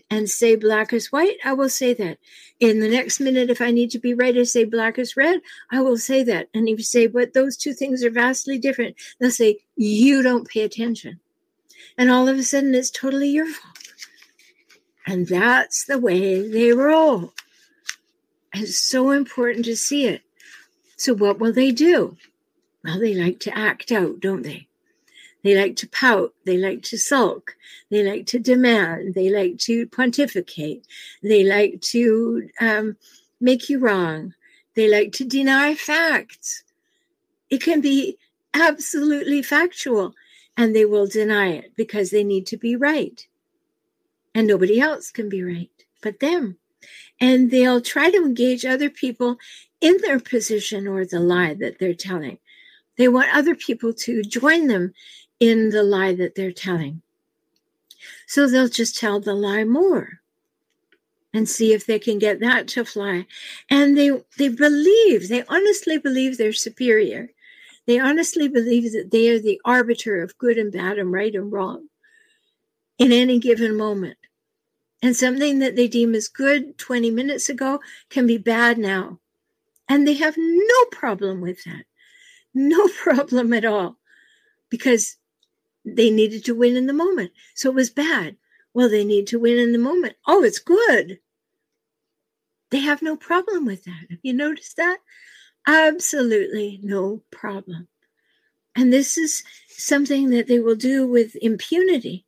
and 0.09 0.29
say 0.29 0.57
black 0.57 0.91
is 0.91 1.13
white, 1.13 1.37
I 1.45 1.53
will 1.53 1.69
say 1.69 1.93
that. 1.93 2.17
In 2.59 2.81
the 2.81 2.89
next 2.89 3.21
minute, 3.21 3.49
if 3.49 3.61
I 3.61 3.71
need 3.71 3.89
to 3.91 3.99
be 3.99 4.13
right 4.13 4.35
and 4.35 4.45
say 4.45 4.65
black 4.65 4.99
is 4.99 5.15
red, 5.15 5.39
I 5.71 5.79
will 5.79 5.97
say 5.97 6.23
that. 6.23 6.49
And 6.53 6.67
if 6.67 6.77
you 6.79 6.83
say, 6.83 7.07
but 7.07 7.33
those 7.33 7.55
two 7.55 7.71
things 7.71 8.03
are 8.03 8.09
vastly 8.09 8.57
different, 8.57 8.97
they'll 9.17 9.31
say, 9.31 9.59
you 9.77 10.21
don't 10.21 10.45
pay 10.45 10.63
attention. 10.63 11.21
And 11.97 12.11
all 12.11 12.27
of 12.27 12.37
a 12.37 12.43
sudden, 12.43 12.75
it's 12.75 12.91
totally 12.91 13.29
your 13.29 13.47
fault. 13.47 13.93
And 15.05 15.25
that's 15.25 15.85
the 15.85 15.99
way 15.99 16.45
they 16.45 16.73
roll. 16.73 17.31
It's 18.53 18.77
so 18.77 19.11
important 19.11 19.65
to 19.65 19.75
see 19.75 20.05
it. 20.05 20.21
So, 20.95 21.13
what 21.13 21.39
will 21.39 21.53
they 21.53 21.71
do? 21.71 22.17
Well, 22.83 22.99
they 22.99 23.13
like 23.13 23.39
to 23.41 23.57
act 23.57 23.91
out, 23.91 24.19
don't 24.19 24.43
they? 24.43 24.67
They 25.43 25.55
like 25.55 25.75
to 25.77 25.87
pout. 25.89 26.33
They 26.45 26.57
like 26.57 26.81
to 26.83 26.97
sulk. 26.97 27.55
They 27.89 28.03
like 28.03 28.25
to 28.27 28.39
demand. 28.39 29.13
They 29.13 29.29
like 29.29 29.57
to 29.59 29.87
pontificate. 29.87 30.85
They 31.21 31.43
like 31.43 31.81
to 31.93 32.49
um, 32.59 32.97
make 33.39 33.69
you 33.69 33.79
wrong. 33.79 34.33
They 34.75 34.89
like 34.89 35.11
to 35.13 35.25
deny 35.25 35.75
facts. 35.75 36.63
It 37.49 37.61
can 37.61 37.81
be 37.81 38.17
absolutely 38.53 39.41
factual, 39.41 40.13
and 40.55 40.75
they 40.75 40.85
will 40.85 41.07
deny 41.07 41.49
it 41.49 41.73
because 41.75 42.09
they 42.09 42.23
need 42.23 42.47
to 42.47 42.57
be 42.57 42.75
right. 42.75 43.25
And 44.33 44.47
nobody 44.47 44.79
else 44.79 45.11
can 45.11 45.29
be 45.29 45.43
right 45.43 45.71
but 46.01 46.19
them 46.19 46.57
and 47.19 47.51
they'll 47.51 47.81
try 47.81 48.11
to 48.11 48.17
engage 48.17 48.65
other 48.65 48.89
people 48.89 49.37
in 49.81 49.97
their 50.01 50.19
position 50.19 50.87
or 50.87 51.05
the 51.05 51.19
lie 51.19 51.53
that 51.53 51.79
they're 51.79 51.93
telling. 51.93 52.37
They 52.97 53.07
want 53.07 53.35
other 53.35 53.55
people 53.55 53.93
to 53.93 54.23
join 54.23 54.67
them 54.67 54.93
in 55.39 55.69
the 55.69 55.83
lie 55.83 56.15
that 56.15 56.35
they're 56.35 56.51
telling. 56.51 57.01
So 58.25 58.47
they'll 58.47 58.69
just 58.69 58.97
tell 58.97 59.19
the 59.19 59.33
lie 59.33 59.63
more 59.63 60.19
and 61.33 61.47
see 61.47 61.73
if 61.73 61.85
they 61.85 61.99
can 61.99 62.19
get 62.19 62.39
that 62.39 62.67
to 62.69 62.85
fly. 62.85 63.25
And 63.69 63.97
they 63.97 64.11
they 64.37 64.49
believe, 64.49 65.29
they 65.29 65.43
honestly 65.45 65.97
believe 65.97 66.37
they're 66.37 66.53
superior. 66.53 67.29
They 67.85 67.99
honestly 67.99 68.47
believe 68.47 68.91
that 68.93 69.11
they 69.11 69.29
are 69.29 69.39
the 69.39 69.61
arbiter 69.63 70.21
of 70.21 70.37
good 70.37 70.57
and 70.57 70.71
bad 70.71 70.97
and 70.97 71.11
right 71.11 71.33
and 71.33 71.51
wrong 71.51 71.87
in 72.97 73.11
any 73.11 73.39
given 73.39 73.77
moment. 73.77 74.17
And 75.07 75.15
something 75.15 75.59
that 75.59 75.77
they 75.77 75.87
deem 75.87 76.13
as 76.15 76.27
good 76.27 76.77
20 76.77 77.11
minutes 77.11 77.47
ago 77.47 77.79
can 78.09 78.27
be 78.27 78.37
bad 78.37 78.77
now. 78.77 79.21
And 79.87 80.05
they 80.05 80.15
have 80.15 80.35
no 80.37 80.85
problem 80.91 81.39
with 81.39 81.63
that. 81.63 81.85
No 82.53 82.89
problem 83.01 83.53
at 83.53 83.63
all 83.63 83.99
because 84.69 85.15
they 85.85 86.09
needed 86.09 86.43
to 86.43 86.53
win 86.53 86.75
in 86.75 86.87
the 86.87 86.93
moment. 86.93 87.31
So 87.55 87.69
it 87.69 87.75
was 87.75 87.89
bad. 87.89 88.35
Well, 88.73 88.89
they 88.89 89.05
need 89.05 89.27
to 89.27 89.39
win 89.39 89.57
in 89.57 89.71
the 89.71 89.77
moment. 89.77 90.17
Oh, 90.27 90.43
it's 90.43 90.59
good. 90.59 91.19
They 92.69 92.79
have 92.79 93.01
no 93.01 93.15
problem 93.15 93.65
with 93.65 93.85
that. 93.85 94.07
Have 94.09 94.19
you 94.23 94.33
noticed 94.33 94.75
that? 94.75 94.97
Absolutely 95.65 96.81
no 96.83 97.23
problem. 97.31 97.87
And 98.75 98.91
this 98.91 99.17
is 99.17 99.41
something 99.69 100.31
that 100.31 100.47
they 100.47 100.59
will 100.59 100.75
do 100.75 101.07
with 101.07 101.37
impunity 101.41 102.25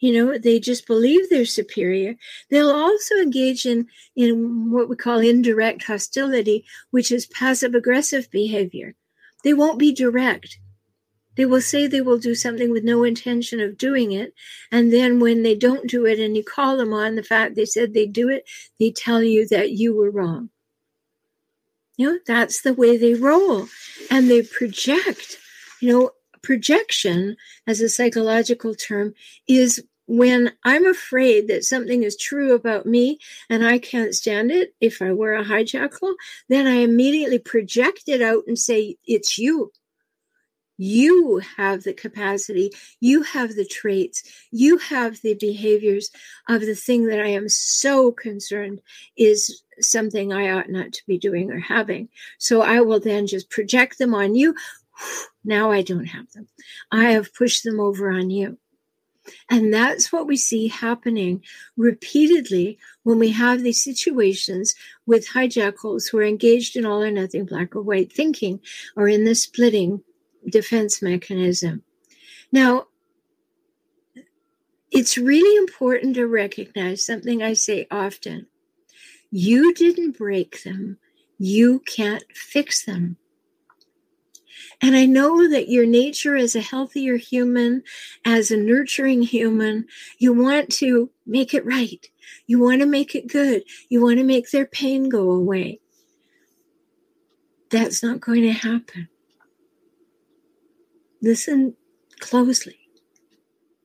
you 0.00 0.12
know 0.12 0.38
they 0.38 0.58
just 0.58 0.86
believe 0.86 1.28
they're 1.28 1.44
superior. 1.44 2.16
They'll 2.48 2.70
also 2.70 3.16
engage 3.16 3.66
in 3.66 3.86
in 4.16 4.70
what 4.72 4.88
we 4.88 4.96
call 4.96 5.18
indirect 5.20 5.84
hostility 5.84 6.64
which 6.90 7.12
is 7.12 7.26
passive 7.26 7.74
aggressive 7.74 8.30
behavior. 8.30 8.94
They 9.44 9.54
won't 9.54 9.78
be 9.78 9.92
direct. 9.92 10.58
They 11.36 11.46
will 11.46 11.60
say 11.60 11.86
they 11.86 12.00
will 12.00 12.18
do 12.18 12.34
something 12.34 12.70
with 12.70 12.82
no 12.82 13.04
intention 13.04 13.60
of 13.60 13.78
doing 13.78 14.12
it 14.12 14.34
and 14.72 14.92
then 14.92 15.20
when 15.20 15.42
they 15.42 15.54
don't 15.54 15.88
do 15.88 16.04
it 16.06 16.18
and 16.18 16.36
you 16.36 16.42
call 16.42 16.76
them 16.76 16.92
on 16.92 17.14
the 17.14 17.22
fact 17.22 17.54
they 17.54 17.64
said 17.64 17.94
they 17.94 18.06
do 18.06 18.28
it 18.28 18.48
they 18.78 18.90
tell 18.90 19.22
you 19.22 19.46
that 19.48 19.70
you 19.70 19.94
were 19.94 20.10
wrong. 20.10 20.50
You 21.96 22.12
know 22.12 22.18
that's 22.26 22.62
the 22.62 22.72
way 22.74 22.96
they 22.96 23.14
roll 23.14 23.68
and 24.10 24.30
they 24.30 24.42
project 24.42 25.38
you 25.80 25.92
know 25.92 26.10
projection 26.42 27.36
as 27.66 27.80
a 27.80 27.88
psychological 27.88 28.74
term 28.74 29.12
is 29.46 29.84
when 30.10 30.52
I'm 30.64 30.86
afraid 30.86 31.46
that 31.46 31.64
something 31.64 32.02
is 32.02 32.16
true 32.16 32.52
about 32.52 32.84
me 32.84 33.20
and 33.48 33.64
I 33.64 33.78
can't 33.78 34.12
stand 34.12 34.50
it, 34.50 34.74
if 34.80 35.00
I 35.00 35.12
were 35.12 35.36
a 35.36 35.44
hijackal, 35.44 36.14
then 36.48 36.66
I 36.66 36.78
immediately 36.78 37.38
project 37.38 38.08
it 38.08 38.20
out 38.20 38.42
and 38.48 38.58
say, 38.58 38.96
It's 39.06 39.38
you. 39.38 39.70
You 40.76 41.40
have 41.56 41.84
the 41.84 41.92
capacity, 41.92 42.72
you 42.98 43.22
have 43.22 43.54
the 43.54 43.64
traits, 43.64 44.24
you 44.50 44.78
have 44.78 45.20
the 45.20 45.34
behaviors 45.34 46.10
of 46.48 46.62
the 46.62 46.74
thing 46.74 47.06
that 47.06 47.20
I 47.20 47.28
am 47.28 47.48
so 47.48 48.10
concerned 48.10 48.80
is 49.16 49.62
something 49.78 50.32
I 50.32 50.50
ought 50.50 50.70
not 50.70 50.92
to 50.94 51.02
be 51.06 51.18
doing 51.18 51.52
or 51.52 51.60
having. 51.60 52.08
So 52.38 52.62
I 52.62 52.80
will 52.80 52.98
then 52.98 53.28
just 53.28 53.48
project 53.48 53.98
them 53.98 54.14
on 54.14 54.34
you. 54.34 54.56
Now 55.42 55.70
I 55.70 55.80
don't 55.80 56.04
have 56.04 56.30
them. 56.32 56.48
I 56.92 57.12
have 57.12 57.32
pushed 57.32 57.64
them 57.64 57.80
over 57.80 58.10
on 58.10 58.28
you. 58.28 58.58
And 59.50 59.72
that's 59.72 60.12
what 60.12 60.26
we 60.26 60.36
see 60.36 60.68
happening 60.68 61.42
repeatedly 61.76 62.78
when 63.02 63.18
we 63.18 63.30
have 63.32 63.62
these 63.62 63.82
situations 63.82 64.74
with 65.06 65.28
hijackals 65.28 66.10
who 66.10 66.18
are 66.18 66.24
engaged 66.24 66.76
in 66.76 66.86
all 66.86 67.02
or 67.02 67.10
nothing 67.10 67.44
black 67.44 67.76
or 67.76 67.82
white 67.82 68.12
thinking 68.12 68.60
or 68.96 69.08
in 69.08 69.24
the 69.24 69.34
splitting 69.34 70.02
defense 70.48 71.02
mechanism. 71.02 71.82
Now, 72.50 72.86
it's 74.90 75.16
really 75.16 75.56
important 75.56 76.14
to 76.16 76.26
recognize 76.26 77.04
something 77.04 77.42
I 77.42 77.52
say 77.52 77.86
often. 77.90 78.46
You 79.30 79.72
didn't 79.74 80.18
break 80.18 80.64
them. 80.64 80.98
You 81.38 81.80
can't 81.80 82.24
fix 82.34 82.84
them. 82.84 83.16
And 84.82 84.96
I 84.96 85.04
know 85.04 85.48
that 85.48 85.68
your 85.68 85.84
nature 85.84 86.36
as 86.36 86.54
a 86.54 86.60
healthier 86.60 87.16
human, 87.16 87.82
as 88.24 88.50
a 88.50 88.56
nurturing 88.56 89.22
human, 89.22 89.86
you 90.18 90.32
want 90.32 90.70
to 90.74 91.10
make 91.26 91.52
it 91.52 91.66
right. 91.66 92.08
You 92.46 92.60
want 92.60 92.80
to 92.80 92.86
make 92.86 93.14
it 93.14 93.26
good. 93.26 93.64
You 93.88 94.02
want 94.02 94.18
to 94.18 94.24
make 94.24 94.50
their 94.50 94.66
pain 94.66 95.08
go 95.08 95.30
away. 95.30 95.80
That's 97.70 98.02
not 98.02 98.20
going 98.20 98.42
to 98.42 98.52
happen. 98.52 99.08
Listen 101.22 101.76
closely. 102.18 102.78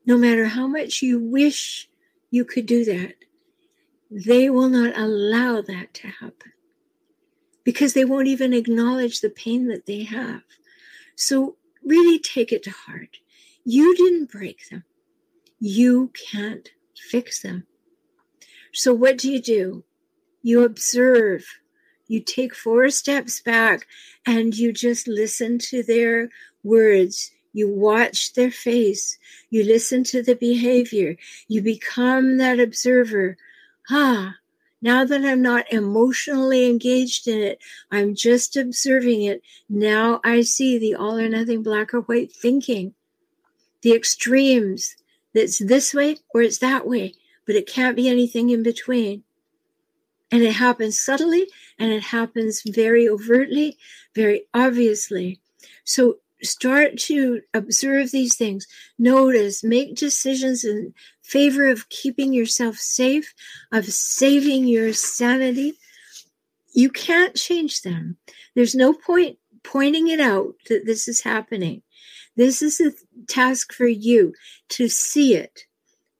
No 0.06 0.18
matter 0.18 0.46
how 0.46 0.68
much 0.68 1.02
you 1.02 1.20
wish 1.20 1.90
you 2.32 2.46
could 2.46 2.66
do 2.66 2.86
that, 2.86 3.16
they 4.10 4.50
will 4.50 4.70
not 4.70 4.98
allow 4.98 5.62
that 5.62 5.94
to 5.96 6.08
happen 6.08 6.54
because 7.64 7.94
they 7.94 8.06
won't 8.06 8.28
even 8.28 8.54
acknowledge 8.54 9.20
the 9.20 9.30
pain 9.30 9.68
that 9.68 9.86
they 9.88 10.04
have. 10.04 10.42
So 11.16 11.56
really 11.84 12.20
take 12.20 12.52
it 12.52 12.64
to 12.64 12.72
heart. 12.72 13.18
You 13.64 13.96
didn't 13.96 14.32
break 14.32 14.70
them. 14.70 14.84
You 15.60 16.12
can't 16.32 16.70
fix 16.96 17.42
them. 17.42 17.66
So 18.74 18.94
what 18.94 19.18
do 19.18 19.32
you 19.32 19.42
do? 19.42 19.84
You 20.42 20.64
observe. 20.64 21.46
You 22.08 22.20
take 22.20 22.54
four 22.54 22.90
steps 22.90 23.42
back 23.42 23.88
and 24.26 24.56
you 24.56 24.72
just 24.72 25.08
listen 25.08 25.58
to 25.60 25.82
their 25.82 26.30
words. 26.64 27.32
You 27.54 27.70
watch 27.70 28.34
their 28.34 28.52
face. 28.52 29.18
You 29.50 29.64
listen 29.64 30.04
to 30.06 30.22
the 30.22 30.36
behavior. 30.36 31.16
You 31.48 31.62
become 31.62 32.38
that 32.38 32.60
observer. 32.60 33.38
Ah, 33.90 34.36
now 34.86 35.04
that 35.04 35.26
I'm 35.26 35.42
not 35.42 35.74
emotionally 35.74 36.70
engaged 36.70 37.28
in 37.28 37.42
it, 37.42 37.58
I'm 37.92 38.14
just 38.14 38.56
observing 38.56 39.24
it. 39.24 39.42
Now 39.68 40.22
I 40.24 40.42
see 40.42 40.78
the 40.78 40.94
all 40.94 41.18
or 41.18 41.28
nothing 41.28 41.64
black 41.64 41.92
or 41.96 42.02
white 42.02 42.32
thinking, 42.32 42.94
the 43.82 43.94
extremes 43.94 44.96
that's 45.34 45.58
this 45.58 45.92
way 45.92 46.18
or 46.36 46.44
it's 46.44 46.60
that 46.60 46.88
way. 46.88 47.14
but 47.46 47.56
it 47.56 47.68
can't 47.68 47.96
be 47.96 48.10
anything 48.10 48.50
in 48.50 48.64
between. 48.64 49.24
And 50.32 50.42
it 50.42 50.54
happens 50.54 51.00
subtly 51.00 51.48
and 51.78 51.92
it 51.92 52.02
happens 52.04 52.64
very 52.66 53.08
overtly, 53.08 53.78
very 54.16 54.46
obviously. 54.54 55.40
So 55.84 56.18
start 56.42 56.98
to 56.98 57.42
observe 57.54 58.12
these 58.12 58.36
things, 58.36 58.68
notice, 58.98 59.64
make 59.64 59.96
decisions 59.96 60.64
in 60.64 60.94
favor 61.28 61.68
of 61.68 61.90
keeping 61.90 62.34
yourself 62.34 62.78
safe, 62.78 63.34
of 63.72 63.86
saving 63.86 64.68
your 64.68 64.94
sanity. 64.94 65.74
You 66.74 66.90
can't 66.90 67.36
change 67.36 67.82
them. 67.82 68.18
There's 68.56 68.76
no 68.76 68.94
point 68.94 69.38
pointing 69.64 70.08
it 70.08 70.20
out 70.20 70.54
that 70.70 70.86
this 70.86 71.08
is 71.08 71.22
happening. 71.22 71.82
This 72.36 72.62
is 72.62 72.80
a 72.80 72.92
task 73.28 73.74
for 73.74 73.88
you 73.88 74.34
to 74.70 74.88
see 74.88 75.36
it, 75.36 75.62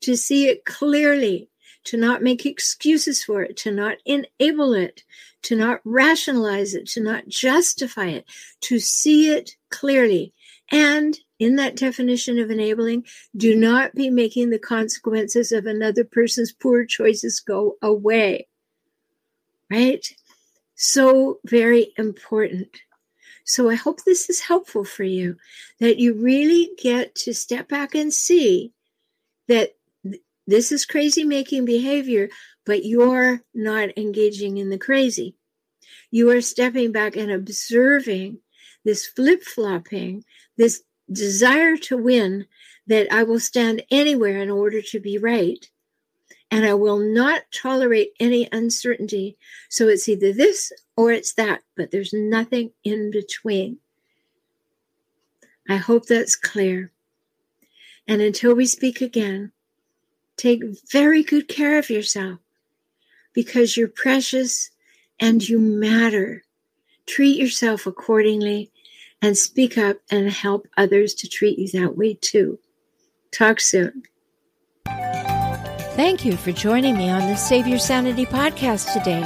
to 0.02 0.16
see 0.16 0.48
it 0.48 0.66
clearly, 0.66 1.50
to 1.86 1.98
not 1.98 2.24
make 2.24 2.46
excuses 2.46 3.24
for 3.24 3.44
it, 3.44 3.58
to 3.58 3.72
not 3.72 3.98
enable 4.06 4.74
it, 4.74 5.04
to 5.44 5.56
not 5.56 5.82
rationalize 5.84 6.74
it, 6.74 6.88
to 6.88 7.02
not 7.02 7.28
justify 7.28 8.08
it, 8.08 8.26
to 8.62 8.80
see 8.80 9.30
it 9.30 9.56
clearly. 9.70 10.34
And 10.72 11.18
in 11.40 11.58
that 11.58 11.76
definition 11.76 12.40
of 12.40 12.50
enabling, 12.50 13.06
do 13.36 13.56
not 13.56 13.94
be 13.94 14.10
making 14.10 14.50
the 14.50 14.60
consequences 14.60 15.52
of 15.52 15.66
another 15.66 16.04
person's 16.04 16.52
poor 16.52 16.86
choices 16.86 17.40
go 17.40 17.76
away. 17.82 18.48
Right? 19.70 20.06
So 20.76 21.40
very 21.46 21.94
important. 21.98 22.70
So 23.46 23.70
I 23.70 23.76
hope 23.76 24.04
this 24.04 24.30
is 24.30 24.42
helpful 24.42 24.84
for 24.84 25.04
you 25.04 25.38
that 25.80 25.98
you 25.98 26.16
really 26.16 26.72
get 26.82 27.16
to 27.16 27.34
step 27.34 27.70
back 27.70 27.94
and 27.94 28.12
see 28.12 28.74
that 29.48 29.76
this 30.48 30.72
is 30.72 30.86
crazy 30.86 31.24
making 31.24 31.66
behavior, 31.66 32.30
but 32.66 32.86
you're 32.86 33.42
not 33.54 33.98
engaging 33.98 34.58
in 34.58 34.70
the 34.70 34.78
crazy. 34.78 35.36
You 36.12 36.32
are 36.32 36.42
stepping 36.42 36.92
back 36.92 37.16
and 37.16 37.32
observing 37.32 38.40
this 38.84 39.06
flip 39.06 39.44
flopping, 39.44 40.24
this 40.58 40.84
desire 41.12 41.78
to 41.78 41.98
win 41.98 42.46
that 42.88 43.12
I 43.12 43.24
will 43.24 43.40
stand 43.40 43.84
anywhere 43.92 44.42
in 44.42 44.50
order 44.50 44.82
to 44.82 45.00
be 45.00 45.18
right. 45.18 45.70
And 46.52 46.66
I 46.66 46.74
will 46.76 47.00
not 47.00 47.44
tolerate 47.52 48.12
any 48.20 48.48
uncertainty. 48.52 49.38
So 49.70 49.88
it's 49.88 50.08
either 50.08 50.32
this 50.32 50.72
or 50.96 51.12
it's 51.12 51.34
that, 51.34 51.62
but 51.76 51.92
there's 51.92 52.14
nothing 52.14 52.72
in 52.84 53.12
between. 53.12 53.78
I 55.68 55.78
hope 55.78 56.06
that's 56.06 56.36
clear. 56.36 56.92
And 58.08 58.22
until 58.22 58.54
we 58.54 58.68
speak 58.68 59.02
again, 59.02 59.52
Take 60.38 60.64
very 60.92 61.24
good 61.24 61.48
care 61.48 61.80
of 61.80 61.90
yourself 61.90 62.40
because 63.34 63.78
you're 63.78 63.88
precious 63.88 64.70
and 65.20 65.48
you 65.48 65.60
matter. 65.60 66.44
Treat 67.06 67.38
yourself 67.38 67.86
accordingly 67.86 68.72
and 69.22 69.38
speak 69.38 69.78
up 69.78 69.98
and 70.10 70.30
help 70.30 70.68
others 70.78 71.14
to 71.16 71.28
treat 71.28 71.58
you 71.58 71.68
that 71.70 71.98
way 71.98 72.14
too. 72.14 72.60
Talk 73.32 73.60
soon. 73.60 74.04
Thank 75.96 76.26
you 76.26 76.36
for 76.36 76.52
joining 76.52 76.98
me 76.98 77.10
on 77.10 77.22
the 77.22 77.36
Save 77.36 77.68
Your 77.68 77.80
Sanity 77.80 78.26
podcast 78.26 78.92
today. 78.94 79.24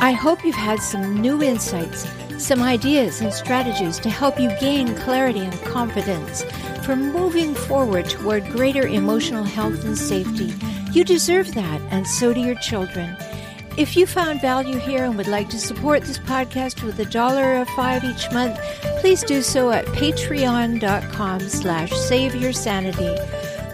I 0.00 0.12
hope 0.12 0.44
you've 0.44 0.54
had 0.54 0.80
some 0.80 1.20
new 1.20 1.42
insights, 1.42 2.06
some 2.38 2.62
ideas 2.62 3.20
and 3.20 3.32
strategies 3.32 3.98
to 4.00 4.10
help 4.10 4.38
you 4.38 4.50
gain 4.60 4.94
clarity 4.94 5.40
and 5.40 5.60
confidence 5.62 6.44
for 6.84 6.94
moving 6.94 7.54
forward 7.54 8.08
toward 8.08 8.46
greater 8.50 8.86
emotional 8.86 9.42
health 9.42 9.84
and 9.84 9.98
safety. 9.98 10.52
You 10.92 11.02
deserve 11.02 11.54
that, 11.54 11.80
and 11.90 12.06
so 12.06 12.32
do 12.32 12.40
your 12.40 12.54
children. 12.56 13.16
If 13.76 13.94
you 13.94 14.06
found 14.06 14.40
value 14.40 14.78
here 14.78 15.04
and 15.04 15.18
would 15.18 15.28
like 15.28 15.50
to 15.50 15.58
support 15.58 16.02
this 16.02 16.18
podcast 16.18 16.82
with 16.82 16.98
a 16.98 17.04
dollar 17.04 17.60
or 17.60 17.66
five 17.66 18.02
each 18.04 18.32
month, 18.32 18.58
please 19.00 19.22
do 19.22 19.42
so 19.42 19.70
at 19.70 19.84
patreon.com 19.86 21.40
slash 21.40 21.92
save 21.92 22.34
your 22.34 22.54
sanity. 22.54 23.14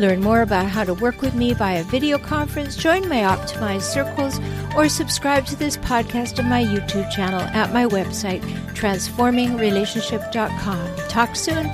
Learn 0.01 0.21
more 0.21 0.43
about 0.43 0.67
how 0.67 0.83
to 0.83 0.95
work 0.95 1.23
with 1.23 1.35
me 1.35 1.55
via 1.55 1.85
video 1.85 2.19
conference, 2.19 2.75
join 2.75 3.09
my 3.09 3.21
optimized 3.21 3.83
circles, 3.83 4.41
or 4.77 4.89
subscribe 4.89 5.47
to 5.47 5.55
this 5.55 5.77
podcast 5.77 6.41
on 6.41 6.49
my 6.49 6.65
YouTube 6.65 7.09
channel 7.13 7.41
at 7.41 7.73
my 7.73 7.87
website, 7.87 8.43
transformingrelationship.com. 8.75 10.97
Talk 11.09 11.37
soon. 11.37 11.71